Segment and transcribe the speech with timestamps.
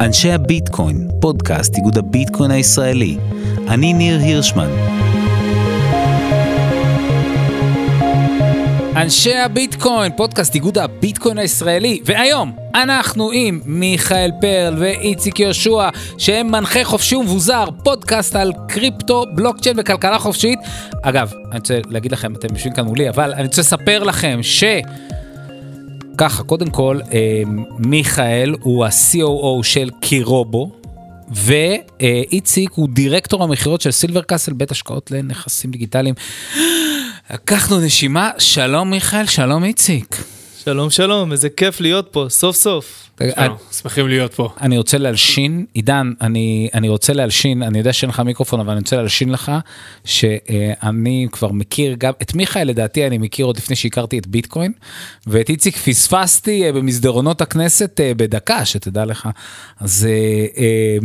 [0.00, 3.16] אנשי הביטקוין, פודקאסט איגוד הביטקוין הישראלי.
[3.68, 4.70] אני ניר הירשמן.
[8.96, 15.88] אנשי הביטקוין, פודקאסט איגוד הביטקוין הישראלי, והיום אנחנו עם מיכאל פרל ואיציק יהושע,
[16.18, 20.58] שהם מנחי חופשי ומבוזר, פודקאסט על קריפטו, בלוקצ'יין וכלכלה חופשית.
[21.02, 24.64] אגב, אני רוצה להגיד לכם, אתם יושבים כאן מולי, אבל אני רוצה לספר לכם ש...
[26.20, 27.42] ככה, קודם כל, אה,
[27.78, 30.70] מיכאל הוא ה-COO של קירובו,
[31.28, 36.14] ואיציק הוא דירקטור המכירות של סילבר קאסל, בית השקעות לנכסים דיגיטליים.
[37.34, 40.16] לקחנו נשימה, שלום מיכאל, שלום איציק.
[40.64, 43.10] שלום שלום, איזה כיף להיות פה, סוף סוף.
[43.36, 44.48] שלום, שמחים להיות פה.
[44.60, 48.80] אני רוצה להלשין, עידן, אני, אני רוצה להלשין, אני יודע שאין לך מיקרופון, אבל אני
[48.80, 49.52] רוצה להלשין לך,
[50.04, 54.72] שאני כבר מכיר גם, את מיכאל לדעתי אני מכיר עוד לפני שהכרתי את ביטקוין,
[55.26, 59.28] ואת איציק פספסתי אה, במסדרונות הכנסת אה, בדקה, שתדע לך.
[59.80, 60.98] אז, אה,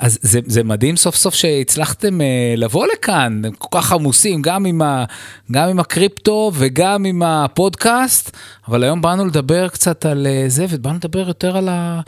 [0.00, 2.18] אז זה, זה מדהים סוף סוף שהצלחתם
[2.56, 5.04] לבוא לכאן, הם כל כך עמוסים, גם עם, ה,
[5.52, 8.36] גם עם הקריפטו וגם עם הפודקאסט,
[8.68, 12.00] אבל היום באנו לדבר קצת על זה, ובאנו לדבר יותר על, ה,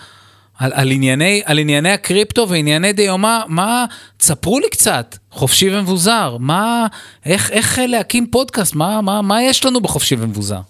[0.59, 3.85] על, על, ענייני, על ענייני הקריפטו וענייני דיומא, מה,
[4.17, 6.87] תספרו לי קצת, חופשי ומבוזר, מה,
[7.27, 10.61] איך, איך להקים פודקאסט, מה, מה, מה יש לנו בחופשי ומבוזר?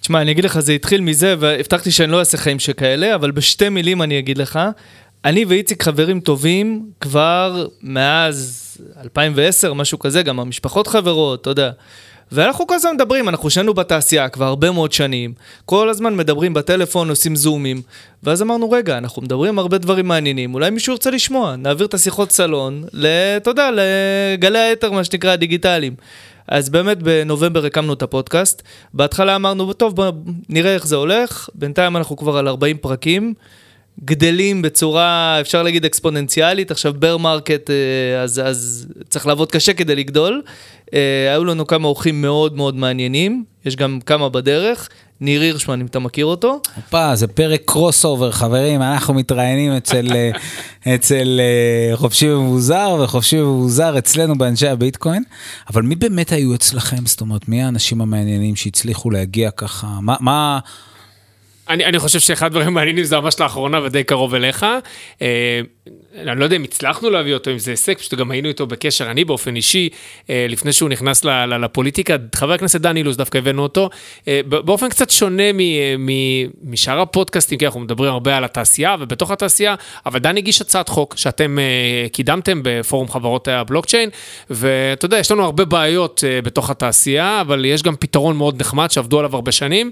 [0.00, 3.68] תשמע, אני אגיד לך, זה התחיל מזה, והבטחתי שאני לא אעשה חיים שכאלה, אבל בשתי
[3.68, 4.58] מילים אני אגיד לך,
[5.24, 8.66] אני ואיציק חברים טובים כבר מאז
[9.02, 11.70] 2010, משהו כזה, גם המשפחות חברות, אתה יודע.
[12.32, 15.32] ואנחנו כל הזמן מדברים, אנחנו שנינו בתעשייה כבר הרבה מאוד שנים,
[15.64, 17.82] כל הזמן מדברים בטלפון, עושים זומים,
[18.22, 22.30] ואז אמרנו, רגע, אנחנו מדברים הרבה דברים מעניינים, אולי מישהו ירצה לשמוע, נעביר את השיחות
[22.30, 22.84] סלון,
[23.36, 25.94] אתה יודע, לגלי האתר, מה שנקרא, הדיגיטליים.
[26.48, 28.62] אז באמת בנובמבר הקמנו את הפודקאסט.
[28.94, 30.10] בהתחלה אמרנו, טוב, בוא
[30.48, 31.48] נראה איך זה הולך.
[31.54, 33.34] בינתיים אנחנו כבר על 40 פרקים.
[34.04, 36.70] גדלים בצורה, אפשר להגיד, אקספוננציאלית.
[36.70, 40.42] עכשיו bear market, אה, אז, אז צריך לעבוד קשה כדי לגדול.
[40.94, 44.88] אה, היו לנו כמה אורחים מאוד מאוד מעניינים, יש גם כמה בדרך.
[45.22, 46.60] ניר הירשמן, אם אתה מכיר אותו.
[46.76, 50.30] הופה, זה פרק crossover, חברים, אנחנו מתראיינים אצל, אה,
[50.94, 51.40] אצל
[51.94, 55.22] חופשי ומבוזר, וחופשי ומבוזר אצלנו באנשי הביטקוין.
[55.70, 57.06] אבל מי באמת היו אצלכם?
[57.06, 59.86] זאת אומרת, מי האנשים המעניינים שהצליחו להגיע ככה?
[60.00, 60.16] מה...
[60.20, 60.58] מה
[61.70, 64.66] אני, אני חושב שאחד הדברים המעניינים זה ממש לאחרונה ודי קרוב אליך.
[65.22, 65.60] אה,
[66.18, 69.10] אני לא יודע אם הצלחנו להביא אותו, אם זה הישג, פשוט גם היינו איתו בקשר,
[69.10, 69.88] אני באופן אישי,
[70.30, 73.90] אה, לפני שהוא נכנס לפוליטיקה, חבר הכנסת דן אילוז, דווקא הבאנו אותו,
[74.28, 75.42] אה, באופן קצת שונה
[76.64, 79.74] משאר הפודקאסטים, כי אנחנו מדברים הרבה על התעשייה ובתוך התעשייה,
[80.06, 84.10] אבל דן הגיש הצעת חוק שאתם אה, קידמתם בפורום חברות הבלוקצ'יין,
[84.50, 89.18] ואתה יודע, יש לנו הרבה בעיות בתוך התעשייה, אבל יש גם פתרון מאוד נחמד שעבדו
[89.18, 89.90] עליו הרבה שנים.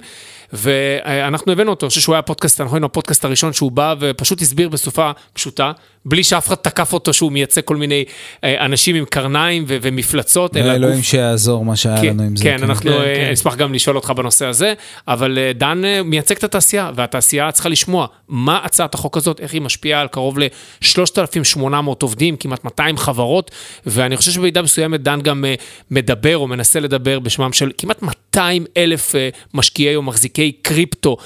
[0.52, 4.42] ואנחנו הבאנו אותו, אני חושב שהוא היה הפודקאסט, אנחנו היינו הפודקאסט הראשון שהוא בא ופשוט
[4.42, 5.72] הסביר בשפה פשוטה,
[6.04, 8.04] בלי שאף אחד תקף אותו שהוא מייצג כל מיני
[8.44, 10.56] אה, אנשים עם קרניים ו- ומפלצות.
[10.56, 11.04] אלוהים גוף...
[11.04, 12.44] שיעזור מה שהיה כן, לנו עם זה.
[12.44, 13.30] כן, כן, אנחנו כן, כן.
[13.32, 14.74] נשמח גם לשאול אותך בנושא הזה,
[15.08, 19.52] אבל אה, דן אה, מייצג את התעשייה, והתעשייה צריכה לשמוע מה הצעת החוק הזאת, איך
[19.52, 21.64] היא משפיעה על קרוב ל-3,800
[22.02, 23.50] עובדים, כמעט 200 חברות,
[23.86, 25.44] ואני חושב שבמידה מסוימת דן גם
[25.90, 29.14] מדבר או מנסה לדבר בשמם של כמעט 200 אלף
[29.54, 30.02] משקיעי או
[30.38, 31.16] מחזיקי קריפטו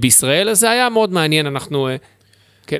[0.00, 1.88] בישראל, אז זה היה מאוד מעניין, אנחנו...
[2.66, 2.78] כן.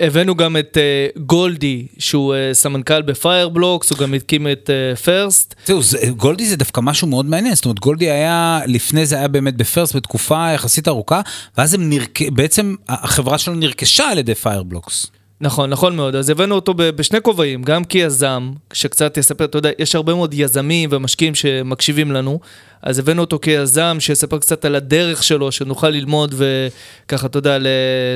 [0.00, 4.70] הבאנו גם את uh, גולדי, שהוא uh, סמנכ"ל בפיירבלוקס, הוא גם הקים את
[5.04, 5.54] פרסט.
[5.54, 9.28] אה, זהו, גולדי זה דווקא משהו מאוד מעניין, זאת אומרת, גולדי היה, לפני זה היה
[9.28, 11.20] באמת בפרסט בתקופה יחסית ארוכה,
[11.58, 12.22] ואז הם נרק...
[12.22, 15.06] בעצם החברה שלנו נרכשה על ידי פיירבלוקס.
[15.44, 16.16] נכון, נכון מאוד.
[16.16, 20.90] אז הבאנו אותו בשני כובעים, גם כיזם, שקצת יספר, אתה יודע, יש הרבה מאוד יזמים
[20.92, 22.40] ומשקיעים שמקשיבים לנו,
[22.82, 27.66] אז הבאנו אותו כיזם, שיספר קצת על הדרך שלו, שנוכל ללמוד וככה, אתה יודע, ל-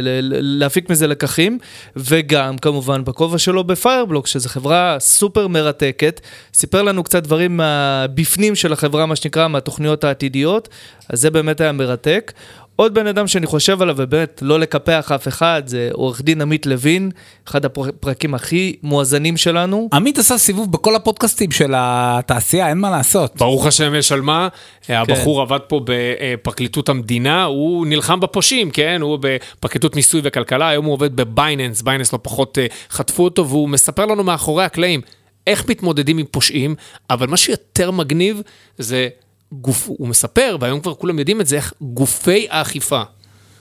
[0.03, 1.59] ל- להפיק מזה לקחים,
[1.97, 6.21] וגם, כמובן, בכובע שלו ב Fireblocks, שזו חברה סופר מרתקת,
[6.55, 10.69] סיפר לנו קצת דברים מהבפנים של החברה, מה שנקרא, מהתוכניות העתידיות,
[11.09, 12.33] אז זה באמת היה מרתק.
[12.81, 16.67] עוד בן אדם שאני חושב עליו, ובאמת לא לקפח אף אחד, זה עורך דין עמית
[16.67, 17.11] לוין,
[17.49, 19.88] אחד הפרקים הכי מואזנים שלנו.
[19.93, 23.37] עמית עשה סיבוב בכל הפודקאסטים של התעשייה, אין מה לעשות.
[23.37, 24.49] ברוך השם יש על מה.
[24.82, 24.94] כן.
[24.94, 28.99] הבחור עבד פה בפרקליטות המדינה, הוא נלחם בפושעים, כן?
[29.02, 33.49] הוא בפרקליטות מיסוי וכלכלה, היום הוא עובד ב Binance, Binance לא פחות אה, חטפו אותו,
[33.49, 35.00] והוא מספר לנו מאחורי הקלעים
[35.47, 36.75] איך מתמודדים עם פושעים,
[37.11, 38.43] אבל מה שיותר מגניב
[38.79, 39.08] זה...
[39.53, 43.03] גוף, הוא מספר, והיום כבר כולם יודעים את זה, איך גופי האכיפה,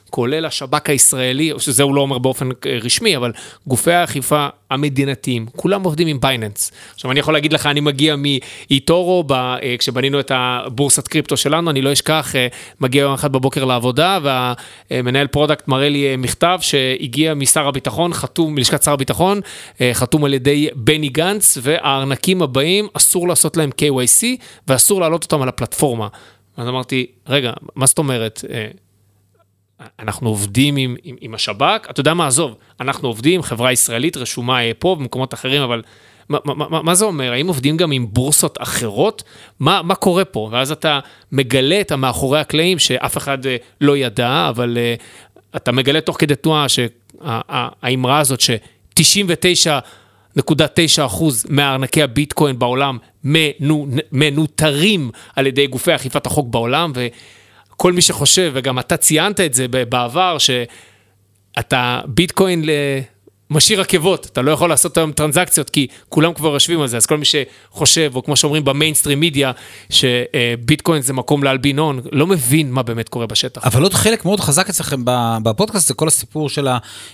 [0.09, 3.31] כולל השב"כ הישראלי, שזה הוא לא אומר באופן אה, רשמי, אבל
[3.67, 6.71] גופי האכיפה המדינתיים, כולם עובדים עם Binance.
[6.93, 11.69] עכשיו אני יכול להגיד לך, אני מגיע מ eToro, אה, כשבנינו את הבורסת קריפטו שלנו,
[11.69, 12.47] אני לא אשכח, אה,
[12.81, 14.19] מגיע יום אחד בבוקר לעבודה,
[14.91, 19.41] והמנהל product מראה לי מכתב שהגיע משר הביטחון, חתום, מלשכת שר הביטחון,
[19.93, 24.25] חתום על ידי בני גנץ, והארנקים הבאים, אסור לעשות להם KYC,
[24.67, 26.07] ואסור להעלות אותם על הפלטפורמה.
[26.57, 28.45] אז אמרתי, רגע, מה זאת אומרת?
[29.99, 34.59] אנחנו עובדים עם, עם, עם השב"כ, אתה יודע מה, עזוב, אנחנו עובדים, חברה ישראלית רשומה
[34.79, 35.81] פה במקומות אחרים, אבל
[36.29, 37.31] מה, מה, מה, מה זה אומר?
[37.31, 39.23] האם עובדים גם עם בורסות אחרות?
[39.59, 40.49] מה, מה קורה פה?
[40.51, 40.99] ואז אתה
[41.31, 44.95] מגלה את המאחורי הקלעים שאף אחד אה, לא ידע, אבל אה,
[45.55, 52.97] אתה מגלה תוך כדי תנועה שהאמרה הזאת ש-99.9% מארנקי הביטקוין בעולם
[54.11, 56.91] מנוטרים על ידי גופי אכיפת החוק בעולם.
[57.77, 62.63] כל מי שחושב, וגם אתה ציינת את זה בעבר, שאתה ביטקוין
[63.49, 67.05] משאיר עקבות, אתה לא יכול לעשות היום טרנזקציות כי כולם כבר יושבים על זה, אז
[67.05, 69.51] כל מי שחושב, או כמו שאומרים במיינסטרים מידיה,
[69.89, 73.61] שביטקוין זה מקום להלבין הון, לא מבין מה באמת קורה בשטח.
[73.63, 75.01] אבל עוד חלק מאוד חזק אצלכם
[75.43, 76.67] בפודקאסט זה כל הסיפור של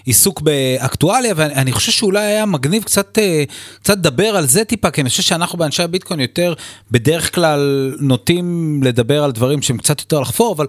[0.05, 3.43] העיסוק באקטואליה, ואני חושב שאולי היה מגניב קצת, אה,
[3.79, 6.53] קצת לדבר על זה טיפה, כי אני חושב שאנחנו באנשי הביטקוין יותר
[6.91, 10.67] בדרך כלל נוטים לדבר על דברים שהם קצת יותר לחפור, אבל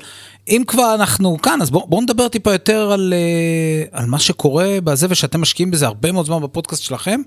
[0.48, 4.78] אם כבר אנחנו כאן, אז בואו בוא נדבר טיפה יותר על, אה, על מה שקורה
[4.84, 7.20] בזה, ושאתם משקיעים בזה הרבה מאוד זמן בפודקאסט שלכם.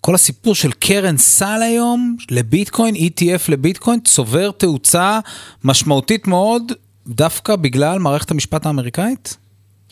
[0.00, 5.20] כל הסיפור של קרן סל היום לביטקוין, ETF לביטקוין, צובר תאוצה
[5.64, 6.72] משמעותית מאוד,
[7.06, 9.36] דווקא בגלל מערכת המשפט האמריקאית?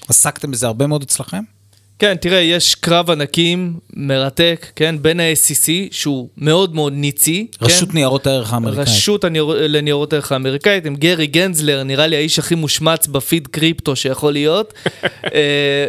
[0.08, 1.53] עסקתם בזה הרבה מאוד אצלכם?
[1.98, 7.46] כן, תראה, יש קרב ענקים מרתק, כן, בין ה-SEC, שהוא מאוד מאוד ניצי.
[7.62, 7.94] רשות כן?
[7.94, 8.88] ניירות הערך האמריקאית.
[8.88, 9.44] רשות הניר...
[9.44, 14.74] לניירות הערך האמריקאית, עם גרי גנסלר, נראה לי האיש הכי מושמץ בפיד קריפטו שיכול להיות,
[15.34, 15.40] אה,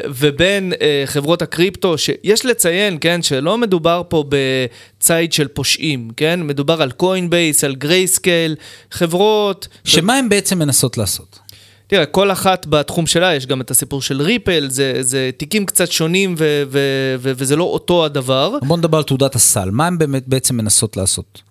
[0.10, 6.82] ובין אה, חברות הקריפטו, שיש לציין, כן, שלא מדובר פה בציד של פושעים, כן, מדובר
[6.82, 8.56] על Coinbase, על Grayscale,
[8.92, 9.68] חברות...
[9.84, 11.40] שמה הן בעצם מנסות לעשות?
[11.88, 15.92] תראה, כל אחת בתחום שלה, יש גם את הסיפור של ריפל, זה, זה תיקים קצת
[15.92, 16.80] שונים ו, ו,
[17.20, 18.58] ו, וזה לא אותו הדבר.
[18.62, 21.42] בוא נדבר על תעודת הסל, מה הן באמת בעצם מנסות לעשות?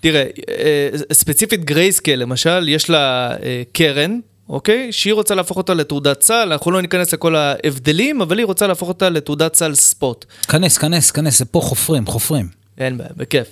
[0.00, 4.18] תראה, אה, ספציפית גרייסקל למשל, יש לה אה, קרן,
[4.48, 4.92] אוקיי?
[4.92, 8.88] שהיא רוצה להפוך אותה לתעודת סל, אנחנו לא ניכנס לכל ההבדלים, אבל היא רוצה להפוך
[8.88, 10.24] אותה לתעודת סל ספוט.
[10.48, 12.48] כנס, כנס, כנס, זה פה חופרים, חופרים.
[12.78, 13.48] אין בעיה, בכיף.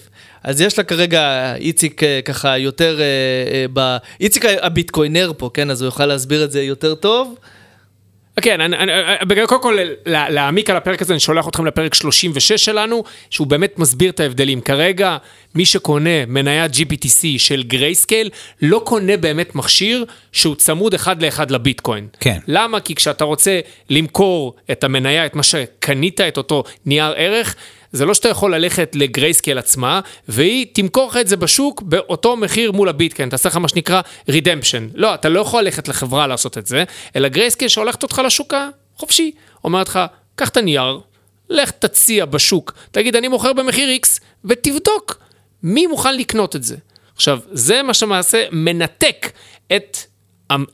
[0.46, 3.04] אז יש לה כרגע איציק אה, ככה יותר, אה,
[3.52, 3.96] אה, ב...
[4.20, 5.70] איציק הביטקוינר פה, כן?
[5.70, 7.34] אז הוא יוכל להסביר את זה יותר טוב.
[8.40, 13.04] כן, אני, אני, קודם כל להעמיק על הפרק הזה, אני שולח אתכם לפרק 36 שלנו,
[13.30, 14.60] שהוא באמת מסביר את ההבדלים.
[14.60, 15.16] כרגע,
[15.54, 18.30] מי שקונה מניית GBTC של Grayscale,
[18.62, 22.06] לא קונה באמת מכשיר שהוא צמוד אחד לאחד לביטקוין.
[22.20, 22.38] כן.
[22.46, 22.80] למה?
[22.80, 23.60] כי כשאתה רוצה
[23.90, 27.54] למכור את המניה, את מה שקנית, את אותו נייר ערך,
[27.92, 32.36] זה לא שאתה יכול ללכת ל Grayscale עצמה, והיא תמכור לך את זה בשוק באותו
[32.36, 34.88] מחיר מול הביטקוין, תעשה לך מה שנקרא redemption.
[34.94, 36.84] לא, אתה לא יכול ללכת לחברה לעשות את זה,
[37.16, 38.54] אלא Grayscale שולחת אותך לשוק
[38.96, 39.30] החופשי.
[39.64, 40.00] אומרת לך,
[40.34, 41.00] קח את הנייר,
[41.50, 45.18] לך תציע בשוק, תגיד אני מוכר במחיר X, ותבדוק
[45.62, 46.76] מי מוכן לקנות את זה.
[47.16, 49.30] עכשיו, זה מה שמעשית מנתק
[49.76, 49.98] את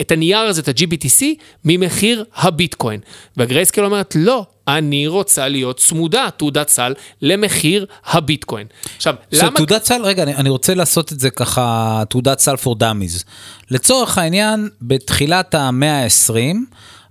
[0.01, 1.25] את הנייר הזה, את ה-GBTC,
[1.65, 3.01] ממחיר הביטקוין.
[3.37, 8.67] והגרייסקל אומרת, לא, אני רוצה להיות צמודה, תעודת סל, למחיר הביטקוין.
[8.97, 9.57] עכשיו, so, למה...
[9.57, 13.25] תעודת סל, רגע, אני, אני רוצה לעשות את זה ככה, תעודת סל for dummies.
[13.71, 16.57] לצורך העניין, בתחילת המאה ה-20,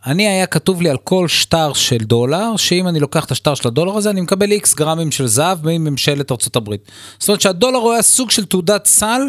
[0.05, 3.67] אני היה כתוב לי על כל שטר של דולר, שאם אני לוקח את השטר של
[3.67, 6.75] הדולר הזה, אני מקבל איקס גרמים של זהב מממשלת ארה"ב.
[7.19, 9.21] זאת אומרת שהדולר הוא היה סוג של תעודת סל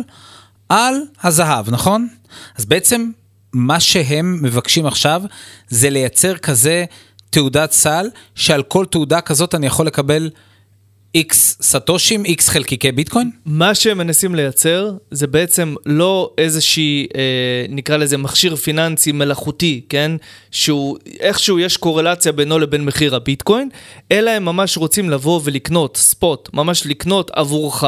[0.68, 2.08] על הזהב, נכון?
[2.58, 3.10] אז בעצם
[3.52, 5.22] מה שהם מבקשים עכשיו
[5.68, 6.84] זה לייצר כזה
[7.30, 10.30] תעודת סל, שעל כל תעודה כזאת אני יכול לקבל
[11.14, 13.30] איקס סטושים, איקס חלקיקי ביטקוין?
[13.46, 20.12] מה שהם מנסים לייצר זה בעצם לא איזושהי, אה, נקרא לזה מכשיר פיננסי מלאכותי, כן?
[20.50, 23.68] שהוא, איכשהו יש קורלציה בינו לבין מחיר הביטקוין,
[24.12, 27.84] אלא הם ממש רוצים לבוא ולקנות ספוט, ממש לקנות עבורך,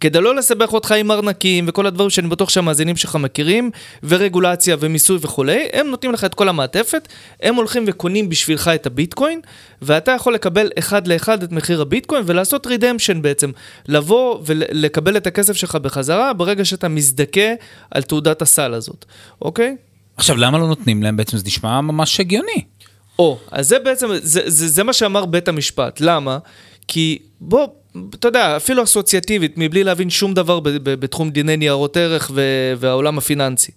[0.00, 3.70] כדי לא לסבך אותך עם ארנקים וכל הדברים שאני בטוח שהמאזינים שלך מכירים,
[4.02, 7.08] ורגולציה ומיסוי וכולי, הם נותנים לך את כל המעטפת,
[7.42, 9.40] הם הולכים וקונים בשבילך את הביטקוין,
[9.82, 13.50] ואתה יכול לקבל אחד לאחד את מחיר הביטקוין ולעשות רידמפשן בעצם,
[13.88, 17.54] לבוא ולקבל את הכסף שלך בחזרה ברגע שאתה מזדכה
[17.90, 19.04] על תעודת הסל הזאת,
[19.42, 19.76] אוקיי?
[20.16, 21.36] עכשיו, למה לא נותנים להם בעצם?
[21.36, 22.64] זה נשמע ממש הגיוני.
[23.18, 26.00] או, אז זה בעצם, זה, זה, זה מה שאמר בית המשפט.
[26.00, 26.38] למה?
[26.88, 27.66] כי בוא,
[28.14, 32.30] אתה יודע, אפילו אסוציאטיבית, מבלי להבין שום דבר ב, ב, בתחום דיני ניירות ערך
[32.78, 33.72] והעולם הפיננסי.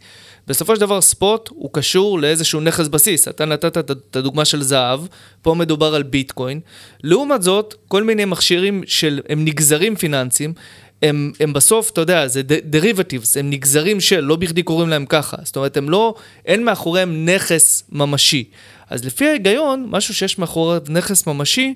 [0.47, 3.27] בסופו של דבר ספוט הוא קשור לאיזשהו נכס בסיס.
[3.27, 5.01] אתה נתת את הדוגמה של זהב,
[5.41, 6.59] פה מדובר על ביטקוין.
[7.03, 10.53] לעומת זאת, כל מיני מכשירים של, הם נגזרים פיננסיים,
[11.01, 15.37] הם, הם בסוף, אתה יודע, זה דריבטיבס, הם נגזרים של, לא בכדי קוראים להם ככה.
[15.43, 18.43] זאת אומרת, הם לא, אין מאחוריהם נכס ממשי.
[18.89, 21.73] אז לפי ההיגיון, משהו שיש מאחוריו נכס ממשי,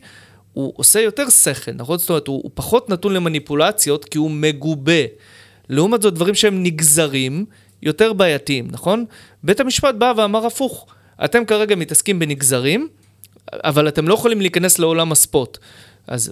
[0.53, 1.97] הוא עושה יותר שכל, נכון?
[1.97, 5.01] זאת אומרת, הוא, הוא פחות נתון למניפולציות, כי הוא מגובה.
[5.69, 7.45] לעומת זאת, דברים שהם נגזרים,
[7.83, 9.05] יותר בעייתיים, נכון?
[9.43, 10.87] בית המשפט בא ואמר הפוך,
[11.25, 12.87] אתם כרגע מתעסקים בנגזרים,
[13.53, 15.57] אבל אתם לא יכולים להיכנס לעולם הספוט.
[16.07, 16.31] אז,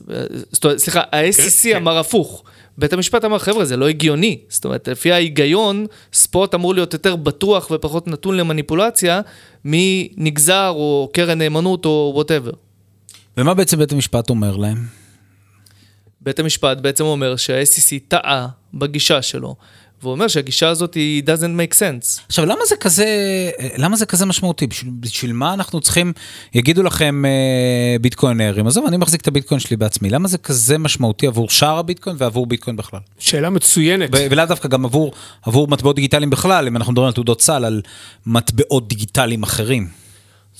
[0.52, 1.76] זאת אומרת, סליחה, ה-SEC כן, כן.
[1.76, 2.44] אמר הפוך.
[2.78, 4.40] בית המשפט אמר, חבר'ה, זה לא הגיוני.
[4.50, 9.22] זאת אומרת, לפי ההיגיון, spot אמור להיות יותר בטוח ופחות נתון למניפולציה
[9.66, 12.52] מנגזר או קרן נאמנות או whatever.
[13.38, 14.78] ומה בעצם בית המשפט אומר להם?
[16.22, 19.56] בית המשפט בעצם אומר שה-SEC טעה בגישה שלו.
[20.02, 22.22] והוא אומר שהגישה הזאת היא doesn't make sense.
[22.28, 23.06] עכשיו, למה זה כזה,
[23.78, 24.68] למה זה כזה משמעותי?
[24.68, 26.14] בשביל, בשביל מה אנחנו צריכים,
[26.54, 31.28] יגידו לכם אה, ביטקוינרים, עזוב, אני מחזיק את הביטקוין שלי בעצמי, למה זה כזה משמעותי
[31.28, 33.00] עבור שאר הביטקוין ועבור ביטקוין בכלל?
[33.20, 34.10] שאלה מצוינת.
[34.14, 37.82] ולאו דווקא גם עבור, עבור מטבעות דיגיטליים בכלל, אם אנחנו מדברים על תעודות סל, על
[38.26, 39.88] מטבעות דיגיטליים אחרים.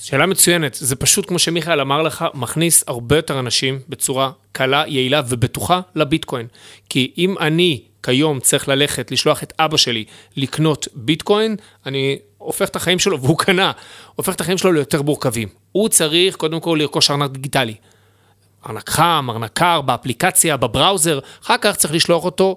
[0.02, 5.22] שאלה מצוינת, זה פשוט כמו שמיכאל אמר לך, מכניס הרבה יותר אנשים בצורה קלה, יעילה
[5.28, 6.46] ובטוחה לביטקוין.
[6.88, 10.04] כי אם אני כיום צריך ללכת, לשלוח את אבא שלי
[10.36, 13.72] לקנות ביטקוין, אני הופך את החיים שלו, והוא קנה,
[14.16, 15.48] הופך את החיים שלו ליותר מורכבים.
[15.72, 17.74] הוא צריך קודם כל לרכוש ארנק דיגיטלי.
[18.66, 22.56] ארנק חם, ארנק קר, באפליקציה, בבראוזר, אחר כך צריך לשלוח אותו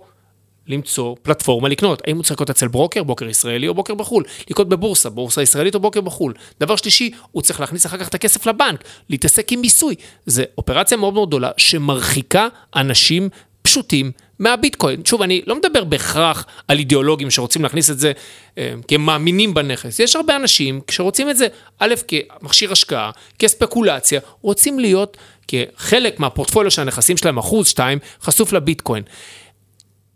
[0.68, 2.02] למצוא פלטפורמה לקנות.
[2.08, 4.24] האם הוא צריך לקנות אצל ברוקר, בוקר ישראלי או בוקר בחו"ל?
[4.50, 6.34] לקנות בבורסה, בורסה ישראלית או בוקר בחו"ל.
[6.60, 9.96] דבר שלישי, הוא צריך להכניס אחר כך את הכסף לבנק, להתעסק עם מיסוי.
[10.26, 13.30] זו אופרציה מאוד מאוד גדולה שמרחיקה אנשים
[13.62, 14.12] פשוטים
[14.44, 15.06] מהביטקוין.
[15.06, 18.12] שוב, אני לא מדבר בהכרח על אידיאולוגים שרוצים להכניס את זה
[18.58, 20.00] אה, כי הם מאמינים בנכס.
[20.00, 21.48] יש הרבה אנשים שרוצים את זה,
[21.80, 29.04] א', כמכשיר השקעה, כספקולציה, רוצים להיות כחלק מהפורטפוליו של הנכסים שלהם, אחוז, שתיים, חשוף לביטקוין.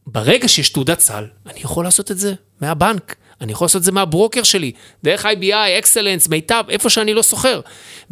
[0.08, 3.16] ברגע שיש תעודת סל, אני יכול לעשות את זה מהבנק.
[3.42, 4.72] אני יכול לעשות את זה מהברוקר שלי,
[5.04, 7.62] דרך IBI, אקסלנס, מיטב, איפה שאני לא סוחר.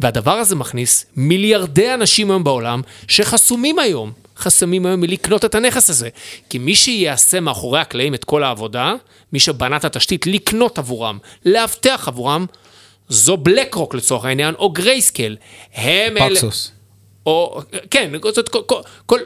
[0.00, 6.08] והדבר הזה מכניס מיליארדי אנשים היום בעולם שחסומים היום חסמים היום מלקנות את הנכס הזה.
[6.50, 8.94] כי מי שיעשה מאחורי הקלעים את כל העבודה,
[9.32, 12.46] מי שבנה את התשתית לקנות עבורם, לאבטח עבורם,
[13.08, 15.36] זו BlackRock לצורך העניין, או Grayscale.
[15.74, 16.30] הם אלה...
[16.30, 16.72] Paxos.
[17.26, 19.20] או, כן, זאת, כל, כל, כל,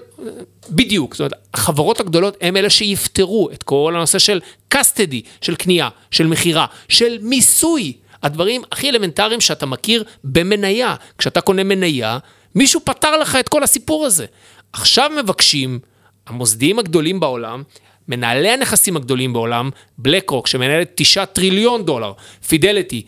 [0.71, 4.40] בדיוק, זאת אומרת, החברות הגדולות הם אלה שיפתרו את כל הנושא של
[4.75, 7.93] custody, של קנייה, של מכירה, של מיסוי.
[8.23, 10.95] הדברים הכי אלמנטריים שאתה מכיר במניה.
[11.19, 12.19] כשאתה קונה מניה,
[12.55, 14.26] מישהו פתר לך את כל הסיפור הזה.
[14.73, 15.79] עכשיו מבקשים
[16.27, 17.62] המוסדיים הגדולים בעולם,
[18.09, 22.12] מנהלי הנכסים הגדולים בעולם, בלק רוק שמנהלת 9 טריליון דולר,
[22.49, 23.03] פידליטי,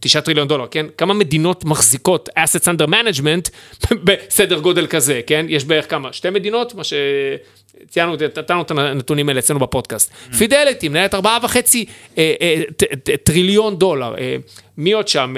[0.00, 0.86] 9 טריליון דולר, כן?
[0.96, 3.50] כמה מדינות מחזיקות assets under management
[4.04, 5.46] בסדר גודל כזה, כן?
[5.48, 6.12] יש בערך כמה?
[6.12, 6.74] שתי מדינות?
[6.74, 6.92] מה ש...
[7.88, 10.12] ציינו, נתנו את הנתונים האלה אצלנו בפודקאסט.
[10.38, 11.84] Fidelity, מנהלת ארבעה וחצי
[12.18, 12.62] אה, אה,
[13.22, 14.14] טריליון דולר.
[14.18, 14.36] אה,
[14.78, 15.34] מי עוד שם?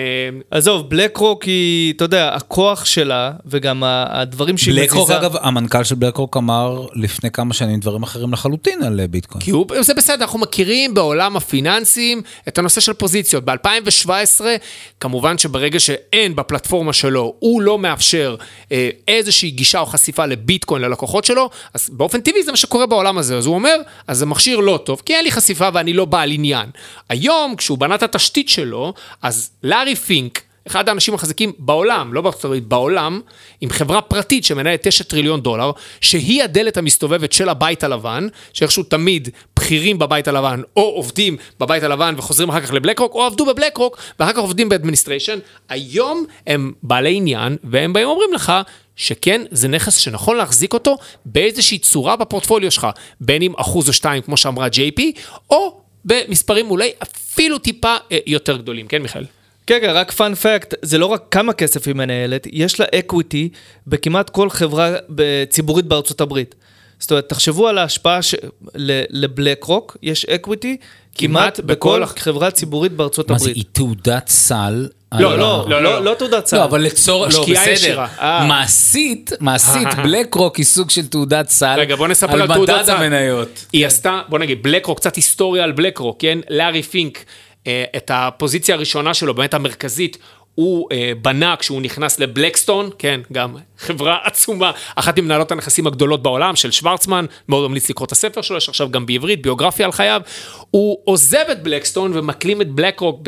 [0.51, 4.87] עזוב, BlackRock היא, אתה יודע, הכוח שלה, וגם הדברים שהיא מזיזה...
[4.87, 9.45] BlackRock, אגב, המנכ"ל של BlackRock אמר לפני כמה שנים דברים אחרים לחלוטין על ביטקוין.
[9.45, 13.45] כי הוא, זה בסדר, אנחנו מכירים בעולם הפיננסים את הנושא של פוזיציות.
[13.45, 14.41] ב-2017,
[15.01, 18.37] כמובן שברגע שאין בפלטפורמה שלו, הוא לא מאפשר
[18.73, 23.19] אה, איזושהי גישה או חשיפה לביטקוין ללקוחות שלו, אז באופן טבעי זה מה שקורה בעולם
[23.19, 23.37] הזה.
[23.39, 26.33] אז הוא אומר, אז זה מכשיר לא טוב, כי אין לי חשיפה ואני לא בעל
[26.33, 26.71] עניין.
[27.09, 32.45] היום, כשהוא בנה את התשתית שלו, אז לארי פינק, אחד האנשים החזקים בעולם, לא בארצות
[32.45, 33.21] הברית, בעולם,
[33.61, 35.71] עם חברה פרטית שמנהלת 9 טריליון דולר,
[36.01, 42.15] שהיא הדלת המסתובבת של הבית הלבן, שאיכשהו תמיד בכירים בבית הלבן, או עובדים בבית הלבן
[42.19, 45.39] וחוזרים אחר כך ל BlackRock, או עבדו ב BlackRock, ואחר כך עובדים ב administration,
[45.69, 48.53] היום הם בעלי עניין, והם באים אומרים לך,
[49.01, 52.87] שכן, זה נכס שנכון להחזיק אותו באיזושהי צורה בפורטפוליו שלך,
[53.21, 55.03] בין אם אחוז או שתיים, כמו שאמרה JP,
[55.51, 59.25] או במספרים אולי אפילו טיפה אה, יותר גדולים, כן מיכאל?
[59.67, 63.49] כן, כן, רק פאנ פקט, זה לא רק כמה כסף היא מנהלת, יש לה equity
[63.87, 64.95] בכמעט כל חברה
[65.51, 66.55] ציבורית בארצות הברית.
[66.99, 68.35] זאת אומרת, תחשבו על ההשפעה ש...
[69.11, 70.77] ל BlackRock, יש equity
[71.15, 73.43] כמעט בכל חברה ציבורית בארצות הברית.
[73.43, 74.89] מה זה, היא תעודת סל?
[75.19, 76.57] לא, לא, לא, לא תעודת סל.
[76.57, 78.05] לא, אבל לצורך, לא, בסדר.
[78.21, 81.75] מעשית, מעשית, BlackRock היא סוג של תעודת סל.
[81.79, 82.93] רגע, בוא נספר על תעודת סל.
[82.93, 83.65] על מדד המניות.
[83.73, 86.39] היא עשתה, בוא נגיד, BlackRock, קצת היסטוריה על BlackRock, כן?
[86.51, 87.25] לארי פינק,
[87.97, 90.19] את הפוזיציה הראשונה שלו, באמת המרכזית,
[90.55, 96.57] הוא אה, בנה כשהוא נכנס לבלקסטון, כן, גם חברה עצומה, אחת ממנהלות הנכסים הגדולות בעולם,
[96.57, 100.21] של שוורצמן, מאוד ממליץ לקרוא את הספר שלו, יש עכשיו גם בעברית, ביוגרפיה על חייו.
[100.71, 103.21] הוא עוזב את בלקסטון ומקלים את בלק רוק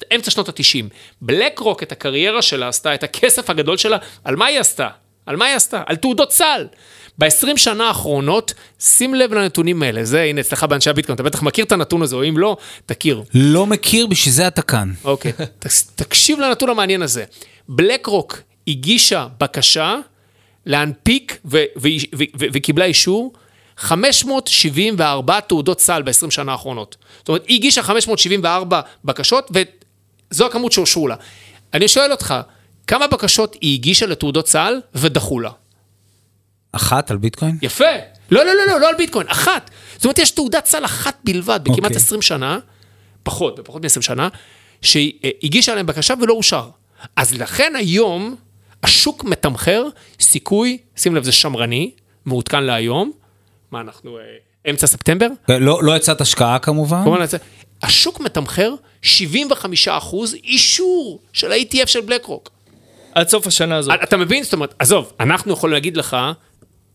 [0.00, 0.84] באמצע שנות ה-90.
[1.22, 4.88] בלק רוק, את הקריירה שלה עשתה, את הכסף הגדול שלה, על מה היא עשתה?
[5.26, 5.82] על מה היא עשתה?
[5.86, 6.66] על תעודות סל.
[7.18, 11.64] ב-20 שנה האחרונות, שים לב לנתונים האלה, זה הנה אצלך באנשי הביטקוין, אתה בטח מכיר
[11.64, 13.22] את הנתון הזה, או אם לא, תכיר.
[13.34, 14.92] לא מכיר, בשביל זה אתה כאן.
[15.04, 15.32] אוקיי,
[15.96, 17.24] תקשיב לנתון המעניין הזה.
[17.68, 18.38] בלק רוק
[18.68, 19.96] הגישה בקשה
[20.66, 21.38] להנפיק
[22.52, 23.32] וקיבלה אישור
[23.76, 26.96] 574 תעודות סל ב-20 שנה האחרונות.
[27.18, 29.50] זאת אומרת, היא הגישה 574 בקשות,
[30.30, 31.14] וזו הכמות שאושרו לה.
[31.74, 32.34] אני שואל אותך,
[32.86, 35.50] כמה בקשות היא הגישה לתעודות סל ודחו לה?
[36.72, 37.58] אחת על ביטקוין?
[37.62, 37.84] יפה.
[38.30, 39.70] לא, לא, לא, לא, לא על ביטקוין, אחת.
[39.96, 41.84] זאת אומרת, יש תעודת סל אחת בלבד בכמעט okay.
[41.84, 41.96] אוקיי.
[41.96, 42.58] 20 שנה,
[43.22, 44.28] פחות, בפחות מ-20 שנה,
[44.82, 46.68] שהגישה להם בקשה ולא אושר.
[47.16, 48.36] אז לכן היום,
[48.82, 49.84] השוק מתמחר
[50.20, 51.90] סיכוי, שים לב, זה שמרני,
[52.24, 53.12] מעודכן להיום.
[53.70, 54.22] מה, אנחנו אה,
[54.70, 55.26] אמצע ספטמבר?
[55.48, 57.02] לא, לא יצאת השקעה כמובן.
[57.04, 57.22] כמובן,
[57.82, 62.50] השוק מתמחר 75 אחוז אישור של ה-ETF של בלק רוק.
[63.14, 63.94] עד סוף השנה הזאת.
[64.02, 64.42] אתה מבין?
[64.42, 66.16] זאת אומרת, עזוב, אנחנו יכולים להגיד לך,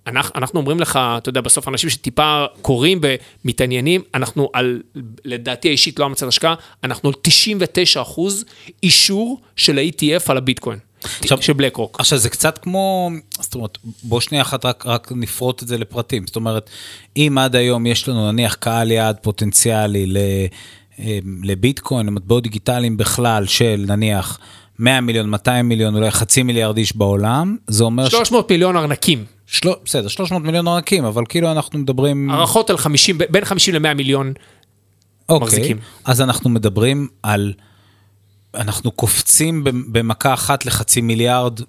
[0.07, 3.01] אנחנו, אנחנו אומרים לך, אתה יודע, בסוף אנשים שטיפה קוראים
[3.45, 4.81] ומתעניינים, אנחנו על,
[5.25, 8.45] לדעתי האישית, לא המצאת השקעה, אנחנו על 99 אחוז
[8.83, 10.79] אישור של ה-ETF על הביטקוין.
[11.21, 11.99] עכשיו, של בלק רוק.
[11.99, 13.09] עכשיו זה קצת כמו,
[13.41, 16.27] זאת אומרת, בוא שנייה אחת רק, רק נפרוט את זה לפרטים.
[16.27, 16.69] זאת אומרת,
[17.17, 20.17] אם עד היום יש לנו נניח קהל יעד פוטנציאלי ל,
[20.99, 24.39] אה, לביטקוין, למטבעות דיגיטליים בכלל של נניח
[24.79, 28.09] 100 מיליון, 200 מיליון, אולי חצי מיליארד איש בעולם, זה אומר...
[28.09, 28.51] 300 ש...
[28.51, 29.25] מיליון ארנקים.
[29.45, 29.69] של...
[29.85, 32.29] בסדר, 300 מיליון ארנקים, אבל כאילו אנחנו מדברים...
[32.29, 34.33] הערכות על 50, בין 50 ל-100 מיליון
[35.29, 35.77] אוקיי, מחזיקים.
[36.05, 37.53] אז אנחנו מדברים על...
[38.55, 41.59] אנחנו קופצים במכה אחת לחצי מיליארד